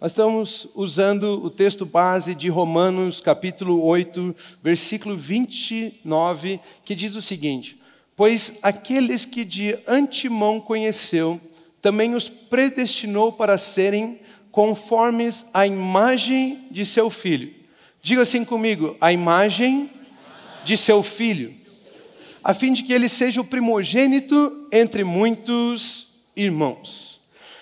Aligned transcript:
Nós 0.00 0.12
estamos 0.12 0.66
usando 0.74 1.44
o 1.44 1.50
texto 1.50 1.84
base 1.84 2.34
de 2.34 2.48
Romanos, 2.48 3.20
capítulo 3.20 3.84
8, 3.84 4.34
versículo 4.62 5.14
29, 5.14 6.58
que 6.86 6.94
diz 6.94 7.14
o 7.14 7.20
seguinte: 7.20 7.78
Pois 8.16 8.54
aqueles 8.62 9.26
que 9.26 9.44
de 9.44 9.78
antemão 9.86 10.58
conheceu, 10.58 11.38
também 11.82 12.14
os 12.14 12.30
predestinou 12.30 13.30
para 13.30 13.58
serem 13.58 14.18
conformes 14.50 15.44
à 15.52 15.66
imagem 15.66 16.66
de 16.70 16.86
seu 16.86 17.10
filho. 17.10 17.52
Diga 18.00 18.22
assim 18.22 18.42
comigo: 18.42 18.96
a 19.02 19.12
imagem 19.12 19.90
de 20.64 20.78
seu 20.78 21.02
filho, 21.02 21.54
a 22.42 22.54
fim 22.54 22.72
de 22.72 22.84
que 22.84 22.94
ele 22.94 23.06
seja 23.06 23.42
o 23.42 23.44
primogênito 23.44 24.66
entre 24.72 25.04
muitos 25.04 26.08
irmãos. 26.34 27.19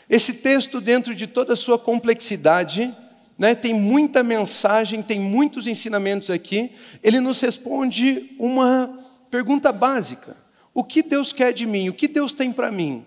Esse 0.09 0.32
texto, 0.34 0.80
dentro 0.80 1.14
de 1.14 1.27
toda 1.27 1.52
a 1.52 1.56
sua 1.56 1.79
complexidade, 1.79 2.95
né, 3.36 3.54
tem 3.54 3.74
muita 3.74 4.23
mensagem, 4.23 5.02
tem 5.02 5.20
muitos 5.20 5.66
ensinamentos 5.66 6.30
aqui. 6.30 6.73
Ele 7.02 7.20
nos 7.20 7.41
responde 7.41 8.34
uma 8.38 9.05
pergunta 9.30 9.73
básica: 9.73 10.37
O 10.73 10.82
que 10.82 11.02
Deus 11.02 11.32
quer 11.32 11.52
de 11.52 11.66
mim? 11.66 11.88
O 11.88 11.95
que 11.95 12.09
Deus 12.09 12.32
tem 12.32 12.52
para 12.52 12.73
mim? 12.73 13.05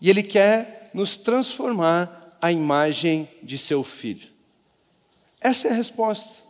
E 0.00 0.08
Ele 0.10 0.22
quer 0.22 0.90
nos 0.94 1.16
transformar 1.16 2.36
à 2.40 2.52
imagem 2.52 3.28
de 3.42 3.58
seu 3.58 3.82
filho. 3.82 4.28
Essa 5.40 5.68
é 5.68 5.70
a 5.70 5.74
resposta. 5.74 6.46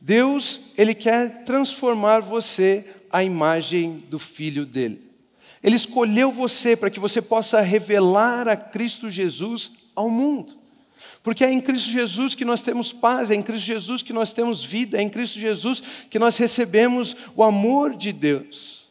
Deus, 0.00 0.60
Ele 0.76 0.94
quer 0.94 1.44
transformar 1.44 2.20
você 2.20 2.84
à 3.10 3.24
imagem 3.24 4.04
do 4.08 4.18
filho 4.18 4.66
dele. 4.66 5.11
Ele 5.62 5.76
escolheu 5.76 6.32
você 6.32 6.76
para 6.76 6.90
que 6.90 6.98
você 6.98 7.22
possa 7.22 7.60
revelar 7.60 8.48
a 8.48 8.56
Cristo 8.56 9.08
Jesus 9.08 9.70
ao 9.94 10.10
mundo. 10.10 10.56
Porque 11.22 11.44
é 11.44 11.52
em 11.52 11.60
Cristo 11.60 11.90
Jesus 11.90 12.34
que 12.34 12.44
nós 12.44 12.62
temos 12.62 12.92
paz, 12.92 13.30
é 13.30 13.34
em 13.34 13.42
Cristo 13.42 13.66
Jesus 13.66 14.02
que 14.02 14.12
nós 14.12 14.32
temos 14.32 14.64
vida, 14.64 14.98
é 14.98 15.02
em 15.02 15.08
Cristo 15.08 15.38
Jesus 15.38 15.82
que 16.10 16.18
nós 16.18 16.36
recebemos 16.36 17.14
o 17.36 17.44
amor 17.44 17.94
de 17.94 18.12
Deus. 18.12 18.90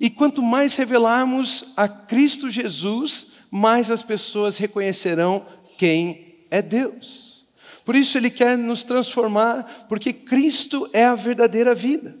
E 0.00 0.08
quanto 0.08 0.42
mais 0.42 0.74
revelarmos 0.74 1.64
a 1.76 1.86
Cristo 1.86 2.50
Jesus, 2.50 3.26
mais 3.50 3.90
as 3.90 4.02
pessoas 4.02 4.56
reconhecerão 4.56 5.46
quem 5.76 6.34
é 6.50 6.62
Deus. 6.62 7.44
Por 7.84 7.94
isso 7.94 8.18
ele 8.18 8.30
quer 8.30 8.56
nos 8.58 8.82
transformar, 8.82 9.86
porque 9.88 10.12
Cristo 10.12 10.88
é 10.92 11.04
a 11.04 11.14
verdadeira 11.14 11.74
vida. 11.74 12.16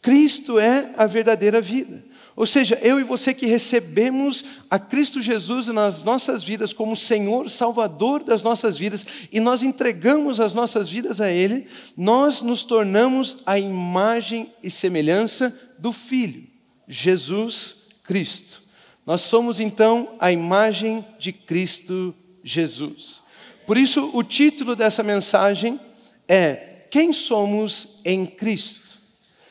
Cristo 0.00 0.58
é 0.58 0.92
a 0.96 1.06
verdadeira 1.06 1.60
vida. 1.60 2.04
Ou 2.34 2.46
seja, 2.46 2.78
eu 2.82 2.98
e 2.98 3.04
você 3.04 3.34
que 3.34 3.44
recebemos 3.44 4.44
a 4.70 4.78
Cristo 4.78 5.20
Jesus 5.20 5.66
nas 5.66 6.02
nossas 6.02 6.42
vidas 6.42 6.72
como 6.72 6.96
Senhor, 6.96 7.50
Salvador 7.50 8.24
das 8.24 8.42
nossas 8.42 8.78
vidas, 8.78 9.06
e 9.30 9.38
nós 9.38 9.62
entregamos 9.62 10.40
as 10.40 10.54
nossas 10.54 10.88
vidas 10.88 11.20
a 11.20 11.30
Ele, 11.30 11.66
nós 11.96 12.40
nos 12.40 12.64
tornamos 12.64 13.36
a 13.44 13.58
imagem 13.58 14.52
e 14.62 14.70
semelhança 14.70 15.54
do 15.78 15.92
Filho, 15.92 16.46
Jesus 16.88 17.76
Cristo. 18.02 18.62
Nós 19.04 19.20
somos 19.20 19.60
então 19.60 20.14
a 20.18 20.32
imagem 20.32 21.04
de 21.18 21.32
Cristo 21.32 22.14
Jesus. 22.42 23.20
Por 23.66 23.76
isso, 23.76 24.10
o 24.14 24.22
título 24.22 24.74
dessa 24.74 25.02
mensagem 25.02 25.78
é 26.26 26.86
Quem 26.90 27.12
somos 27.12 28.00
em 28.04 28.24
Cristo? 28.24 28.98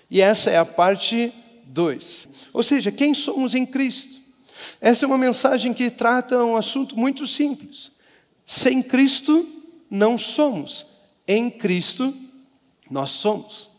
E 0.09 0.19
essa 0.19 0.49
é 0.49 0.57
a 0.57 0.65
parte 0.65 1.33
2. 1.71 2.27
Ou 2.53 2.63
seja, 2.63 2.91
quem 2.91 3.13
somos 3.13 3.55
em 3.55 3.65
Cristo? 3.65 4.19
Essa 4.79 5.05
é 5.05 5.07
uma 5.07 5.17
mensagem 5.17 5.73
que 5.73 5.89
trata 5.89 6.43
um 6.43 6.55
assunto 6.55 6.97
muito 6.97 7.25
simples. 7.25 7.91
Sem 8.45 8.81
Cristo, 8.81 9.47
não 9.89 10.17
somos. 10.17 10.85
Em 11.27 11.49
Cristo, 11.49 12.13
nós 12.89 13.11
somos. 13.11 13.69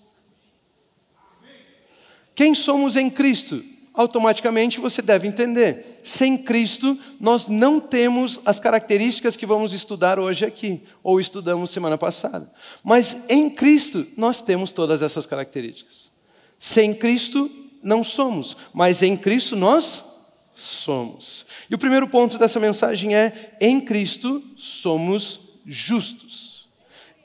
Quem 2.35 2.55
somos 2.55 2.97
em 2.97 3.11
Cristo? 3.11 3.63
Automaticamente 3.95 4.81
você 4.81 5.03
deve 5.03 5.29
entender. 5.29 6.01
Sem 6.03 6.39
Cristo, 6.39 6.99
nós 7.21 7.47
não 7.47 7.79
temos 7.79 8.41
as 8.45 8.59
características 8.59 9.37
que 9.37 9.45
vamos 9.45 9.75
estudar 9.75 10.19
hoje 10.19 10.47
aqui, 10.47 10.83
ou 11.03 11.21
estudamos 11.21 11.71
semana 11.71 11.99
passada. 11.99 12.51
Mas 12.83 13.17
em 13.29 13.51
Cristo, 13.51 14.07
nós 14.17 14.41
temos 14.41 14.73
todas 14.73 15.03
essas 15.03 15.27
características. 15.27 16.11
Sem 16.59 16.95
Cristo, 16.95 17.51
não 17.83 18.05
somos, 18.05 18.57
mas 18.73 19.03
em 19.03 19.17
Cristo 19.17 19.57
nós 19.57 20.05
somos. 20.53 21.47
E 21.71 21.75
o 21.75 21.79
primeiro 21.79 22.09
ponto 22.09 22.39
dessa 22.39 22.61
mensagem 22.61 23.15
é: 23.15 23.57
em 23.61 23.81
Cristo 23.81 24.43
somos 24.57 25.41
justos. 25.67 26.69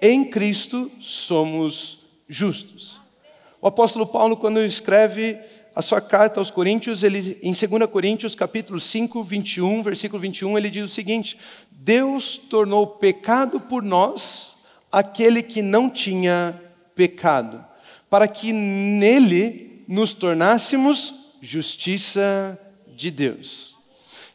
Em 0.02 0.26
Cristo 0.26 0.92
somos 1.00 2.00
justos. 2.28 3.02
O 3.62 3.68
apóstolo 3.68 4.06
Paulo, 4.06 4.38
quando 4.38 4.60
escreve 4.60 5.40
a 5.76 5.82
sua 5.82 6.02
carta 6.02 6.40
aos 6.40 6.52
Coríntios, 6.52 7.04
ele, 7.04 7.38
em 7.42 7.52
2 7.52 7.90
Coríntios, 7.92 8.36
capítulo 8.36 8.80
5, 8.80 9.24
21, 9.24 9.84
versículo 9.84 10.22
21, 10.22 10.58
ele 10.58 10.70
diz 10.70 10.86
o 10.86 10.94
seguinte: 10.94 11.38
Deus 11.70 12.38
tornou 12.38 12.88
pecado 12.88 13.60
por 13.60 13.84
nós 13.84 14.58
aquele 14.92 15.44
que 15.44 15.62
não 15.62 15.90
tinha 15.90 16.60
pecado, 16.96 17.64
para 18.10 18.28
que 18.28 18.54
nele 18.54 19.67
nos 19.88 20.14
tornássemos 20.14 21.14
justiça 21.42 22.60
de 22.96 23.10
Deus. 23.10 23.76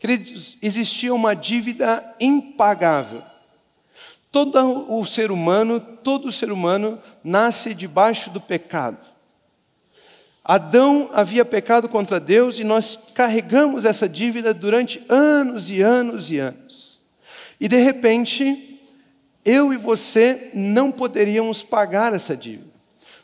Queridos, 0.00 0.56
existia 0.62 1.14
uma 1.14 1.34
dívida 1.34 2.14
impagável. 2.18 3.22
Todo 4.30 4.91
o 4.91 5.04
ser 5.04 5.30
humano, 5.30 5.78
todo 5.78 6.32
ser 6.32 6.50
humano 6.50 6.98
nasce 7.22 7.74
debaixo 7.74 8.30
do 8.30 8.41
pecado. 8.41 9.12
Adão 10.44 11.08
havia 11.12 11.44
pecado 11.44 11.88
contra 11.88 12.18
Deus 12.18 12.58
e 12.58 12.64
nós 12.64 12.98
carregamos 13.14 13.84
essa 13.84 14.08
dívida 14.08 14.52
durante 14.52 15.04
anos 15.08 15.70
e 15.70 15.80
anos 15.82 16.32
e 16.32 16.38
anos. 16.38 17.00
E 17.60 17.68
de 17.68 17.76
repente, 17.76 18.80
eu 19.44 19.72
e 19.72 19.76
você 19.76 20.50
não 20.52 20.91
poderíamos 20.91 21.62
pagar 21.62 22.12
essa 22.12 22.36
dívida. 22.36 22.72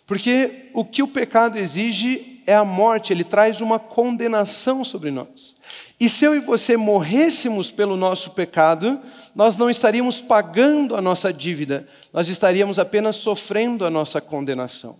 Porque 0.08 0.70
o 0.72 0.86
que 0.86 1.02
o 1.02 1.06
pecado 1.06 1.58
exige 1.58 2.40
é 2.46 2.54
a 2.54 2.64
morte, 2.64 3.12
ele 3.12 3.22
traz 3.22 3.60
uma 3.60 3.78
condenação 3.78 4.82
sobre 4.82 5.10
nós. 5.10 5.54
E 6.00 6.08
se 6.08 6.24
eu 6.24 6.34
e 6.34 6.40
você 6.40 6.78
morrêssemos 6.78 7.70
pelo 7.70 7.94
nosso 7.94 8.30
pecado, 8.30 8.98
nós 9.34 9.58
não 9.58 9.68
estaríamos 9.68 10.22
pagando 10.22 10.96
a 10.96 11.02
nossa 11.02 11.30
dívida, 11.30 11.86
nós 12.10 12.30
estaríamos 12.30 12.78
apenas 12.78 13.16
sofrendo 13.16 13.84
a 13.84 13.90
nossa 13.90 14.18
condenação. 14.18 14.96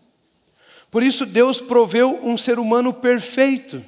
Por 0.90 1.02
isso, 1.02 1.24
Deus 1.24 1.58
proveu 1.58 2.20
um 2.22 2.36
ser 2.36 2.58
humano 2.58 2.92
perfeito, 2.92 3.82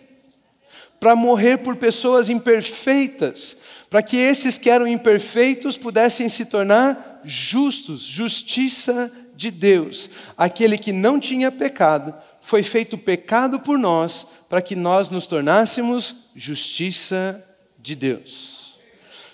para 0.99 1.15
morrer 1.15 1.59
por 1.59 1.77
pessoas 1.77 2.31
imperfeitas, 2.31 3.59
para 3.91 4.03
que 4.03 4.17
esses 4.17 4.57
que 4.57 4.71
eram 4.71 4.87
imperfeitos 4.87 5.77
pudessem 5.77 6.31
se 6.31 6.47
tornar 6.47 7.21
justos, 7.25 8.03
justiça 8.03 9.13
de 9.41 9.51
Deus, 9.51 10.11
aquele 10.37 10.77
que 10.77 10.93
não 10.93 11.19
tinha 11.19 11.51
pecado, 11.51 12.15
foi 12.43 12.63
feito 12.63 12.99
pecado 12.99 13.59
por 13.59 13.79
nós, 13.79 14.27
para 14.51 14.61
que 14.61 14.77
nós 14.77 15.09
nos 15.09 15.27
tornássemos 15.27 16.15
justiça 16.37 17.43
de 17.79 17.95
Deus. 17.95 18.79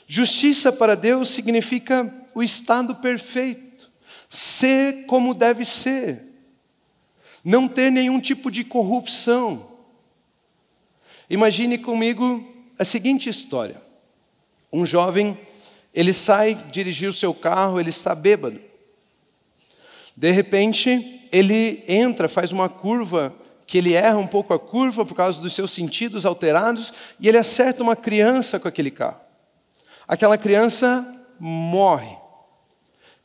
Justiça 0.06 0.72
para 0.72 0.94
Deus 0.94 1.30
significa 1.30 2.08
o 2.32 2.40
estado 2.40 2.94
perfeito, 2.94 3.90
ser 4.30 5.06
como 5.06 5.34
deve 5.34 5.64
ser, 5.64 6.22
não 7.44 7.66
ter 7.66 7.90
nenhum 7.90 8.20
tipo 8.20 8.48
de 8.48 8.62
corrupção. 8.62 9.72
Imagine 11.28 11.78
comigo 11.78 12.46
a 12.78 12.84
seguinte 12.84 13.28
história: 13.28 13.82
um 14.72 14.86
jovem, 14.86 15.36
ele 15.92 16.12
sai 16.12 16.54
dirigir 16.70 17.08
o 17.08 17.12
seu 17.12 17.34
carro, 17.34 17.80
ele 17.80 17.90
está 17.90 18.14
bêbado. 18.14 18.60
De 20.16 20.30
repente, 20.30 21.28
ele 21.30 21.84
entra, 21.86 22.28
faz 22.28 22.52
uma 22.52 22.68
curva, 22.68 23.34
que 23.66 23.78
ele 23.78 23.92
erra 23.92 24.16
um 24.16 24.26
pouco 24.26 24.54
a 24.54 24.58
curva 24.58 25.04
por 25.04 25.14
causa 25.14 25.40
dos 25.40 25.54
seus 25.54 25.72
sentidos 25.72 26.24
alterados, 26.24 26.92
e 27.20 27.28
ele 27.28 27.36
acerta 27.36 27.82
uma 27.82 27.96
criança 27.96 28.58
com 28.58 28.68
aquele 28.68 28.90
carro. 28.90 29.20
Aquela 30.08 30.38
criança 30.38 31.06
morre. 31.38 32.16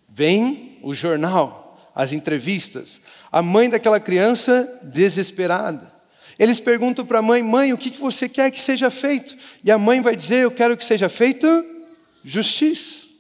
Vem 0.10 0.80
o 0.82 0.94
jornal, 0.94 1.78
as 1.96 2.12
entrevistas. 2.12 3.00
A 3.32 3.42
mãe 3.42 3.70
daquela 3.70 4.00
criança 4.00 4.80
desesperada. 4.84 5.94
Eles 6.38 6.60
perguntam 6.60 7.06
para 7.06 7.20
a 7.20 7.22
mãe: 7.22 7.44
Mãe, 7.44 7.72
o 7.72 7.78
que 7.78 7.92
você 7.98 8.28
quer 8.28 8.52
que 8.52 8.60
seja 8.60 8.90
feito? 8.90 9.38
E 9.64 9.72
a 9.72 9.78
mãe 9.78 10.02
vai 10.02 10.16
dizer: 10.16 10.44
Eu 10.44 10.52
quero 10.52 10.76
que 10.76 10.84
seja 10.84 11.08
feito 11.08 11.46
justiça. 12.24 13.11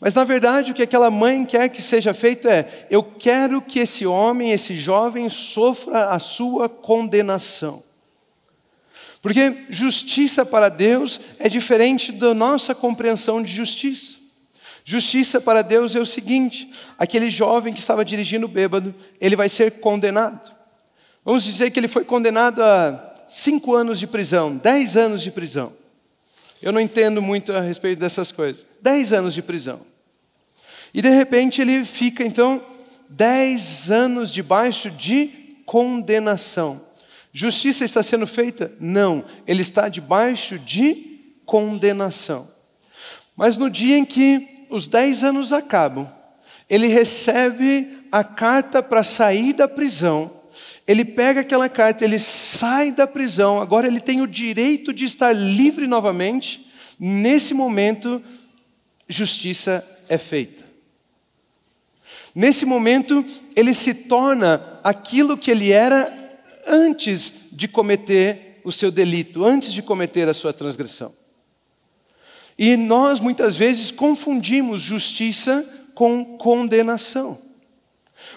Mas 0.00 0.14
na 0.14 0.24
verdade 0.24 0.70
o 0.70 0.74
que 0.74 0.82
aquela 0.82 1.10
mãe 1.10 1.44
quer 1.44 1.68
que 1.68 1.82
seja 1.82 2.14
feito 2.14 2.48
é: 2.48 2.86
eu 2.90 3.02
quero 3.02 3.60
que 3.60 3.78
esse 3.80 4.06
homem, 4.06 4.52
esse 4.52 4.76
jovem, 4.76 5.28
sofra 5.28 6.10
a 6.10 6.18
sua 6.18 6.68
condenação. 6.68 7.82
Porque 9.20 9.66
justiça 9.68 10.46
para 10.46 10.68
Deus 10.68 11.20
é 11.38 11.48
diferente 11.48 12.12
da 12.12 12.32
nossa 12.32 12.74
compreensão 12.74 13.42
de 13.42 13.52
justiça. 13.52 14.18
Justiça 14.84 15.40
para 15.40 15.62
Deus 15.62 15.94
é 15.94 16.00
o 16.00 16.06
seguinte: 16.06 16.70
aquele 16.96 17.28
jovem 17.28 17.74
que 17.74 17.80
estava 17.80 18.04
dirigindo 18.04 18.48
bêbado, 18.48 18.94
ele 19.20 19.36
vai 19.36 19.48
ser 19.48 19.80
condenado. 19.80 20.56
Vamos 21.24 21.44
dizer 21.44 21.70
que 21.70 21.78
ele 21.78 21.88
foi 21.88 22.04
condenado 22.04 22.62
a 22.62 23.14
cinco 23.28 23.74
anos 23.74 23.98
de 23.98 24.06
prisão, 24.06 24.56
dez 24.56 24.96
anos 24.96 25.20
de 25.20 25.30
prisão. 25.30 25.77
Eu 26.60 26.72
não 26.72 26.80
entendo 26.80 27.22
muito 27.22 27.52
a 27.52 27.60
respeito 27.60 28.00
dessas 28.00 28.32
coisas. 28.32 28.66
Dez 28.80 29.12
anos 29.12 29.34
de 29.34 29.42
prisão. 29.42 29.80
E 30.92 31.00
de 31.00 31.08
repente 31.08 31.60
ele 31.60 31.84
fica 31.84 32.24
então 32.24 32.64
dez 33.08 33.90
anos 33.90 34.32
debaixo 34.32 34.90
de 34.90 35.30
condenação. 35.64 36.80
Justiça 37.32 37.84
está 37.84 38.02
sendo 38.02 38.26
feita? 38.26 38.72
Não, 38.80 39.24
ele 39.46 39.62
está 39.62 39.88
debaixo 39.88 40.58
de 40.58 41.36
condenação. 41.44 42.48
Mas 43.36 43.56
no 43.56 43.70
dia 43.70 43.96
em 43.96 44.04
que 44.04 44.66
os 44.70 44.88
dez 44.88 45.22
anos 45.22 45.52
acabam, 45.52 46.10
ele 46.68 46.88
recebe 46.88 48.06
a 48.10 48.24
carta 48.24 48.82
para 48.82 49.02
sair 49.02 49.52
da 49.52 49.68
prisão. 49.68 50.37
Ele 50.88 51.04
pega 51.04 51.42
aquela 51.42 51.68
carta, 51.68 52.02
ele 52.02 52.18
sai 52.18 52.90
da 52.90 53.06
prisão, 53.06 53.60
agora 53.60 53.86
ele 53.86 54.00
tem 54.00 54.22
o 54.22 54.26
direito 54.26 54.90
de 54.90 55.04
estar 55.04 55.34
livre 55.34 55.86
novamente. 55.86 56.66
Nesse 56.98 57.52
momento, 57.52 58.22
justiça 59.06 59.86
é 60.08 60.16
feita. 60.16 60.64
Nesse 62.34 62.64
momento, 62.64 63.22
ele 63.54 63.74
se 63.74 63.92
torna 63.92 64.78
aquilo 64.82 65.36
que 65.36 65.50
ele 65.50 65.70
era 65.70 66.40
antes 66.66 67.34
de 67.52 67.68
cometer 67.68 68.60
o 68.64 68.72
seu 68.72 68.90
delito, 68.90 69.44
antes 69.44 69.74
de 69.74 69.82
cometer 69.82 70.26
a 70.26 70.34
sua 70.34 70.54
transgressão. 70.54 71.12
E 72.56 72.78
nós 72.78 73.20
muitas 73.20 73.58
vezes 73.58 73.90
confundimos 73.90 74.80
justiça 74.80 75.68
com 75.94 76.24
condenação. 76.24 77.38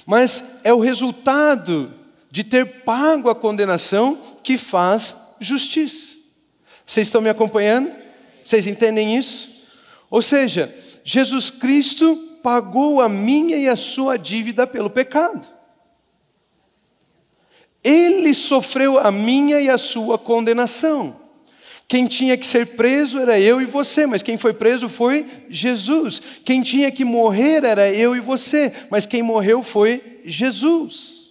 Mas 0.06 0.44
é 0.66 0.74
o 0.74 0.80
resultado 0.80 2.01
de 2.32 2.46
ter 2.46 2.84
pago 2.84 3.30
a 3.30 3.36
condenação 3.36 4.18
que 4.42 4.58
faz 4.58 5.16
justiça. 5.40 6.16
Vocês 6.86 7.08
estão 7.08 7.22
me 7.22 7.30
acompanhando? 7.30 7.94
Vocês 8.44 8.66
entendem 8.66 9.18
isso? 9.18 9.50
Ou 10.10 10.22
seja, 10.22 10.74
Jesus 11.04 11.52
Cristo 11.52 12.16
pagou 12.42 13.02
a 13.02 13.10
minha 13.10 13.58
e 13.58 13.68
a 13.68 13.76
sua 13.76 14.18
dívida 14.18 14.66
pelo 14.66 14.90
pecado. 14.90 15.48
Ele 17.84 18.34
sofreu 18.34 18.98
a 18.98 19.12
minha 19.12 19.60
e 19.60 19.70
a 19.70 19.78
sua 19.78 20.18
condenação. 20.18 21.20
Quem 21.88 22.08
tinha 22.08 22.38
que 22.38 22.46
ser 22.46 22.68
preso 22.68 23.20
era 23.20 23.38
eu 23.38 23.62
e 23.62 23.66
você, 23.66 24.06
mas 24.06 24.24
quem 24.24 24.38
foi 24.38 24.54
preso 24.54 24.88
foi 24.88 25.46
Jesus. 25.50 26.22
Quem 26.46 26.62
tinha 26.62 26.90
que 26.90 27.04
morrer 27.04 27.66
era 27.66 27.92
eu 27.92 28.16
e 28.16 28.22
você, 28.22 28.72
mas 28.90 29.06
quem 29.06 29.22
morreu 29.22 29.62
foi 29.62 30.22
Jesus. 30.24 31.31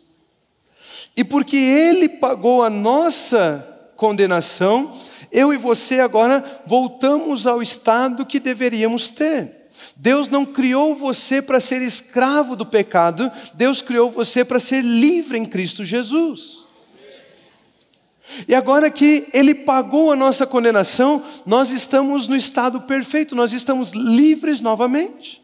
E 1.16 1.24
porque 1.24 1.56
ele 1.56 2.08
pagou 2.08 2.62
a 2.62 2.70
nossa 2.70 3.66
condenação, 3.96 4.98
eu 5.30 5.52
e 5.52 5.56
você 5.56 6.00
agora 6.00 6.62
voltamos 6.66 7.46
ao 7.46 7.62
estado 7.62 8.26
que 8.26 8.40
deveríamos 8.40 9.08
ter. 9.08 9.68
Deus 9.96 10.28
não 10.28 10.46
criou 10.46 10.94
você 10.94 11.42
para 11.42 11.60
ser 11.60 11.82
escravo 11.82 12.56
do 12.56 12.64
pecado, 12.64 13.30
Deus 13.54 13.82
criou 13.82 14.10
você 14.10 14.44
para 14.44 14.58
ser 14.58 14.82
livre 14.82 15.38
em 15.38 15.44
Cristo 15.44 15.84
Jesus. 15.84 16.66
E 18.46 18.54
agora 18.54 18.90
que 18.90 19.28
Ele 19.32 19.54
pagou 19.54 20.12
a 20.12 20.16
nossa 20.16 20.46
condenação, 20.46 21.22
nós 21.44 21.70
estamos 21.70 22.28
no 22.28 22.36
estado 22.36 22.80
perfeito, 22.82 23.34
nós 23.34 23.52
estamos 23.52 23.90
livres 23.90 24.60
novamente. 24.60 25.42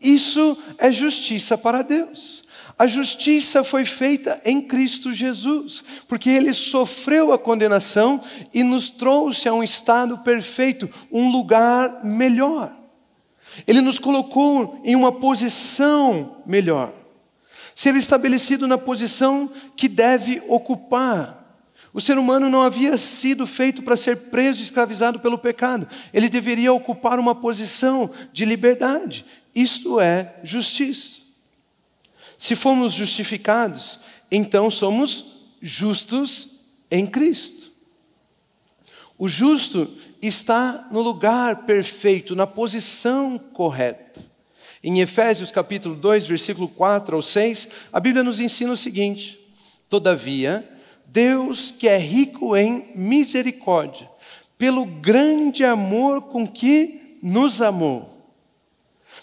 Isso 0.00 0.56
é 0.78 0.92
justiça 0.92 1.58
para 1.58 1.82
Deus. 1.82 2.44
A 2.80 2.86
justiça 2.86 3.62
foi 3.62 3.84
feita 3.84 4.40
em 4.42 4.62
Cristo 4.62 5.12
Jesus, 5.12 5.84
porque 6.08 6.30
Ele 6.30 6.54
sofreu 6.54 7.30
a 7.30 7.38
condenação 7.38 8.22
e 8.54 8.62
nos 8.62 8.88
trouxe 8.88 9.46
a 9.46 9.52
um 9.52 9.62
estado 9.62 10.16
perfeito, 10.16 10.88
um 11.12 11.30
lugar 11.30 12.02
melhor. 12.02 12.74
Ele 13.66 13.82
nos 13.82 13.98
colocou 13.98 14.80
em 14.82 14.96
uma 14.96 15.12
posição 15.12 16.38
melhor. 16.46 16.94
Ser 17.74 17.94
estabelecido 17.96 18.66
na 18.66 18.78
posição 18.78 19.50
que 19.76 19.86
deve 19.86 20.42
ocupar. 20.48 21.60
O 21.92 22.00
ser 22.00 22.16
humano 22.16 22.48
não 22.48 22.62
havia 22.62 22.96
sido 22.96 23.46
feito 23.46 23.82
para 23.82 23.94
ser 23.94 24.16
preso 24.30 24.62
escravizado 24.62 25.20
pelo 25.20 25.36
pecado. 25.36 25.86
Ele 26.14 26.30
deveria 26.30 26.72
ocupar 26.72 27.18
uma 27.18 27.34
posição 27.34 28.10
de 28.32 28.46
liberdade. 28.46 29.26
Isto 29.54 30.00
é 30.00 30.36
justiça. 30.42 31.28
Se 32.40 32.56
fomos 32.56 32.94
justificados, 32.94 33.98
então 34.32 34.70
somos 34.70 35.26
justos 35.60 36.62
em 36.90 37.06
Cristo. 37.06 37.70
O 39.18 39.28
justo 39.28 39.94
está 40.22 40.88
no 40.90 41.02
lugar 41.02 41.66
perfeito, 41.66 42.34
na 42.34 42.46
posição 42.46 43.36
correta. 43.36 44.22
Em 44.82 45.00
Efésios 45.00 45.50
capítulo 45.50 45.94
2, 45.94 46.26
versículo 46.26 46.66
4 46.66 47.14
ao 47.14 47.20
6, 47.20 47.68
a 47.92 48.00
Bíblia 48.00 48.24
nos 48.24 48.40
ensina 48.40 48.72
o 48.72 48.76
seguinte: 48.76 49.38
Todavia, 49.86 50.66
Deus 51.04 51.74
que 51.78 51.86
é 51.86 51.98
rico 51.98 52.56
em 52.56 52.90
misericórdia, 52.96 54.10
pelo 54.56 54.86
grande 54.86 55.62
amor 55.62 56.22
com 56.22 56.48
que 56.48 57.18
nos 57.22 57.60
amou. 57.60 58.10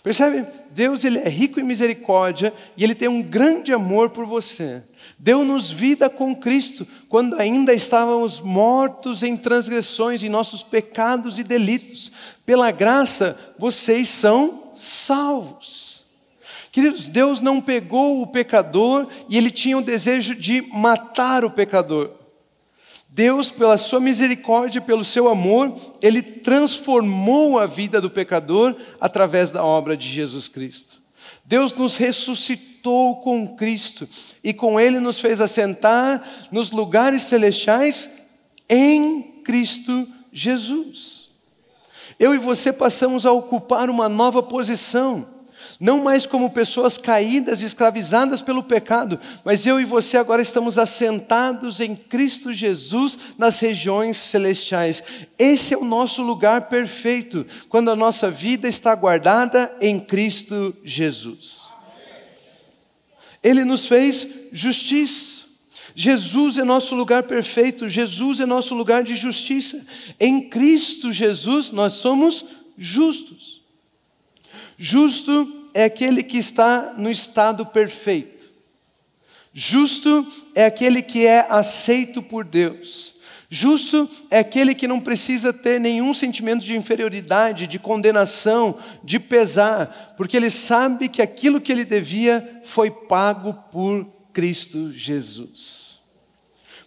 Percebe? 0.04 0.46
Deus 0.77 1.03
ele 1.03 1.18
é 1.18 1.27
rico 1.27 1.59
em 1.59 1.63
misericórdia 1.63 2.53
e 2.77 2.83
ele 2.83 2.94
tem 2.94 3.07
um 3.07 3.24
grande 3.24 3.74
amor 3.74 4.12
por 4.12 4.27
você. 4.27 4.83
Deu-nos 5.18 5.71
vida 5.71 6.07
com 6.07 6.35
Cristo 6.35 6.85
quando 7.09 7.35
ainda 7.39 7.74
estávamos 7.74 8.39
mortos 8.39 9.24
em 9.24 9.35
transgressões, 9.35 10.21
em 10.21 10.29
nossos 10.29 10.62
pecados 10.62 11.39
e 11.39 11.44
delitos. 11.44 12.12
Pela 12.45 12.69
graça, 12.69 13.39
vocês 13.57 14.07
são 14.07 14.71
salvos. 14.75 16.06
Queridos, 16.71 17.07
Deus 17.07 17.41
não 17.41 17.59
pegou 17.59 18.21
o 18.21 18.27
pecador 18.27 19.07
e 19.27 19.35
ele 19.35 19.50
tinha 19.50 19.79
o 19.79 19.81
desejo 19.81 20.35
de 20.35 20.62
matar 20.71 21.44
o 21.44 21.50
pecador. 21.50 22.17
Deus, 23.18 23.50
pela 23.50 23.80
sua 23.80 24.00
misericórdia, 24.00 24.80
pelo 24.80 25.04
seu 25.04 25.28
amor, 25.28 25.75
ele 26.04 26.22
transformou 26.22 27.58
a 27.58 27.66
vida 27.66 28.00
do 28.00 28.12
pecador 28.12 28.75
através 29.02 29.50
da 29.50 29.66
obra 29.66 29.98
de 29.98 30.08
Jesus 30.08 30.48
Cristo. 30.48 31.02
Deus 31.44 31.74
nos 31.74 31.98
ressuscitou 31.98 33.15
com 33.22 33.56
Cristo 33.56 34.08
e 34.44 34.53
com 34.53 34.80
ele 34.80 35.00
nos 35.00 35.20
fez 35.20 35.41
assentar 35.41 36.22
nos 36.51 36.70
lugares 36.70 37.24
celestiais 37.24 38.08
em 38.70 39.41
Cristo 39.44 40.08
Jesus. 40.32 41.32
Eu 42.20 42.36
e 42.36 42.38
você 42.38 42.72
passamos 42.72 43.25
a 43.25 43.32
ocupar 43.32 43.89
uma 43.89 44.08
nova 44.08 44.44
posição 44.44 45.27
não 45.79 46.03
mais 46.03 46.25
como 46.25 46.50
pessoas 46.50 46.98
caídas, 46.98 47.62
escravizadas 47.62 48.41
pelo 48.41 48.63
pecado, 48.63 49.19
mas 49.46 49.65
eu 49.65 49.79
e 49.79 49.86
você 49.86 50.17
agora 50.17 50.41
estamos 50.41 50.77
assentados 50.77 51.79
em 51.79 51.96
Cristo 51.96 52.53
Jesus 52.53 53.17
nas 53.38 53.60
regiões 53.60 54.17
celestiais. 54.17 55.03
Esse 55.38 55.74
é 55.74 55.77
o 55.77 55.86
nosso 55.86 56.22
lugar 56.24 56.62
perfeito, 56.69 57.46
quando 57.69 57.91
a 57.91 57.96
nossa 57.96 58.29
vida 58.29 58.67
está 58.67 58.96
guardada 58.96 59.72
em 59.79 60.00
Cristo 60.00 60.75
Jesus. 60.84 61.69
Ele 63.43 63.63
nos 63.63 63.88
fez 63.88 64.27
justiça. 64.51 65.46
Jesus 65.96 66.60
é 66.60 66.63
nosso 66.63 66.93
lugar 66.93 67.24
perfeito, 67.24 67.89
Jesus 67.89 68.39
é 68.39 68.46
nosso 68.46 68.75
lugar 68.75 69.03
de 69.03 69.15
justiça. 69.15 69.84
Em 70.19 70.48
Cristo 70.48 71.12
Jesus 71.12 71.72
nós 71.72 71.93
somos 71.93 72.46
justos. 72.77 73.63
Justo 74.77 75.57
é 75.77 75.84
aquele 75.84 76.24
que 76.24 76.39
está 76.39 76.96
no 76.98 77.07
estado 77.07 77.63
perfeito. 77.63 78.51
Justo 79.53 80.25
é 80.55 80.65
aquele 80.65 81.03
que 81.03 81.24
é 81.24 81.46
aceito 81.48 82.19
por 82.19 82.43
Deus. 82.43 83.13
Justo 83.48 84.10
é 84.31 84.39
aquele 84.39 84.74
que 84.74 84.88
não 84.88 85.00
precisa 85.00 85.53
ter 85.53 85.79
nenhum 85.79 86.15
sentimento 86.15 86.65
de 86.65 86.75
inferioridade, 86.75 87.67
de 87.67 87.77
condenação, 87.77 88.79
de 89.03 89.19
pesar, 89.19 90.15
porque 90.17 90.36
ele 90.36 90.50
sabe 90.50 91.07
que 91.07 91.22
aquilo 91.22 91.62
que 91.62 91.72
ele 91.72 91.86
devia 91.86 92.60
foi 92.63 92.89
pago 92.89 93.53
por 93.72 94.03
Cristo 94.34 94.91
Jesus. 94.91 96.00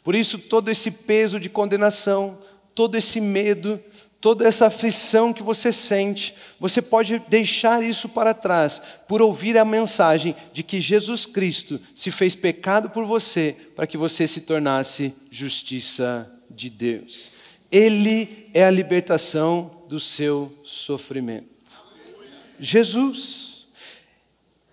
Por 0.03 0.17
isso, 0.17 0.37
todo 0.37 0.69
esse 0.69 0.91
peso 0.91 1.39
de 1.39 1.49
condenação, 1.49 2.39
todo 2.75 2.97
esse 2.97 3.21
medo, 3.21 3.81
toda 4.21 4.47
essa 4.47 4.67
aflição 4.67 5.33
que 5.33 5.43
você 5.43 5.73
sente, 5.73 6.35
você 6.59 6.83
pode 6.83 7.19
deixar 7.29 7.83
isso 7.83 8.09
para 8.09 8.35
trás 8.35 8.81
por 9.09 9.23
ouvir 9.23 9.57
a 9.57 9.65
mensagem 9.65 10.37
de 10.53 10.63
que 10.63 10.81
Jesus 10.81 11.25
Cristo 11.25 11.81
se 11.95 12.11
fez 12.11 12.35
pecado 12.35 12.91
por 12.91 13.05
você 13.05 13.57
para 13.75 13.87
que 13.87 13.97
você 13.97 14.27
se 14.27 14.43
tornasse 14.43 15.15
justiça 15.31 16.31
de 16.51 16.69
Deus. 16.69 17.33
Ele 17.73 18.49
é 18.53 18.65
a 18.65 18.71
libertação 18.71 19.85
do 19.89 19.99
seu 19.99 20.53
sofrimento. 20.65 21.49
Jesus. 22.59 23.69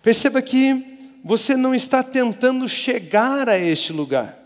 Perceba 0.02 0.42
que 0.42 0.98
você 1.24 1.56
não 1.56 1.74
está 1.74 2.02
tentando 2.02 2.68
chegar 2.68 3.48
a 3.48 3.58
este 3.58 3.92
lugar. 3.92 4.37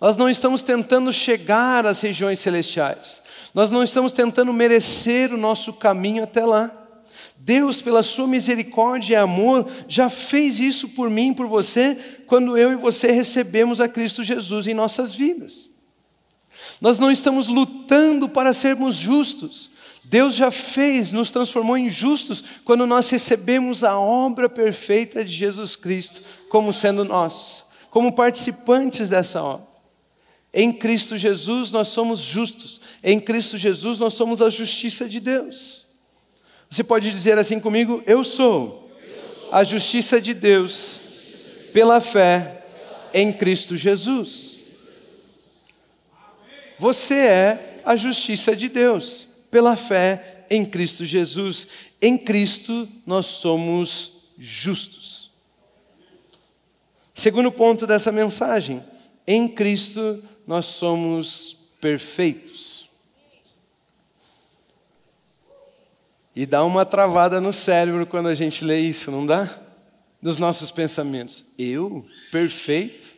Nós 0.00 0.16
não 0.16 0.30
estamos 0.30 0.62
tentando 0.62 1.12
chegar 1.12 1.84
às 1.84 2.00
regiões 2.00 2.40
celestiais. 2.40 3.20
Nós 3.52 3.70
não 3.70 3.82
estamos 3.82 4.12
tentando 4.12 4.52
merecer 4.52 5.32
o 5.32 5.36
nosso 5.36 5.72
caminho 5.74 6.24
até 6.24 6.44
lá. 6.44 6.72
Deus, 7.36 7.82
pela 7.82 8.02
sua 8.02 8.26
misericórdia 8.26 9.14
e 9.14 9.16
amor, 9.16 9.66
já 9.88 10.08
fez 10.08 10.58
isso 10.58 10.88
por 10.88 11.10
mim 11.10 11.30
e 11.30 11.34
por 11.34 11.46
você, 11.46 11.96
quando 12.26 12.56
eu 12.56 12.72
e 12.72 12.76
você 12.76 13.10
recebemos 13.12 13.80
a 13.80 13.88
Cristo 13.88 14.24
Jesus 14.24 14.66
em 14.66 14.74
nossas 14.74 15.14
vidas. 15.14 15.68
Nós 16.80 16.98
não 16.98 17.10
estamos 17.10 17.48
lutando 17.48 18.28
para 18.28 18.52
sermos 18.52 18.94
justos. 18.94 19.70
Deus 20.04 20.34
já 20.34 20.50
fez, 20.50 21.12
nos 21.12 21.30
transformou 21.30 21.76
em 21.76 21.90
justos 21.90 22.42
quando 22.64 22.86
nós 22.86 23.08
recebemos 23.10 23.84
a 23.84 23.98
obra 23.98 24.48
perfeita 24.48 25.24
de 25.24 25.32
Jesus 25.32 25.76
Cristo 25.76 26.22
como 26.48 26.72
sendo 26.72 27.04
nós, 27.04 27.64
como 27.90 28.12
participantes 28.12 29.08
dessa 29.08 29.42
obra. 29.42 29.69
Em 30.52 30.72
Cristo 30.72 31.16
Jesus 31.16 31.70
nós 31.70 31.88
somos 31.88 32.20
justos. 32.20 32.80
Em 33.02 33.20
Cristo 33.20 33.56
Jesus 33.56 33.98
nós 33.98 34.14
somos 34.14 34.42
a 34.42 34.50
justiça 34.50 35.08
de 35.08 35.20
Deus. 35.20 35.86
Você 36.68 36.82
pode 36.82 37.10
dizer 37.10 37.38
assim 37.38 37.60
comigo: 37.60 38.02
Eu 38.06 38.24
sou 38.24 38.90
a 39.52 39.64
justiça 39.64 40.20
de 40.20 40.34
Deus 40.34 41.00
pela 41.72 42.00
fé 42.00 42.64
em 43.14 43.32
Cristo 43.32 43.76
Jesus. 43.76 44.60
Você 46.78 47.14
é 47.14 47.80
a 47.84 47.94
justiça 47.94 48.56
de 48.56 48.68
Deus 48.68 49.28
pela 49.50 49.76
fé 49.76 50.44
em 50.50 50.64
Cristo 50.64 51.04
Jesus. 51.04 51.66
Em 52.00 52.16
Cristo 52.16 52.88
nós 53.06 53.26
somos 53.26 54.12
justos. 54.38 55.30
Segundo 57.14 57.52
ponto 57.52 57.86
dessa 57.86 58.10
mensagem, 58.10 58.82
em 59.26 59.46
Cristo 59.46 60.22
nós 60.50 60.66
somos 60.66 61.56
perfeitos. 61.80 62.90
E 66.34 66.44
dá 66.44 66.64
uma 66.64 66.84
travada 66.84 67.40
no 67.40 67.52
cérebro 67.52 68.04
quando 68.04 68.26
a 68.26 68.34
gente 68.34 68.64
lê 68.64 68.80
isso, 68.80 69.12
não 69.12 69.24
dá? 69.24 69.60
Dos 70.20 70.38
nossos 70.38 70.72
pensamentos. 70.72 71.44
Eu? 71.56 72.04
Perfeito? 72.32 73.14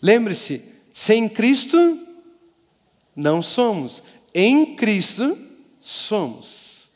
Lembre-se, 0.00 0.62
sem 0.92 1.28
Cristo, 1.28 1.76
não 3.16 3.42
somos. 3.42 4.00
Em 4.32 4.76
Cristo, 4.76 5.36
somos. 5.80 6.88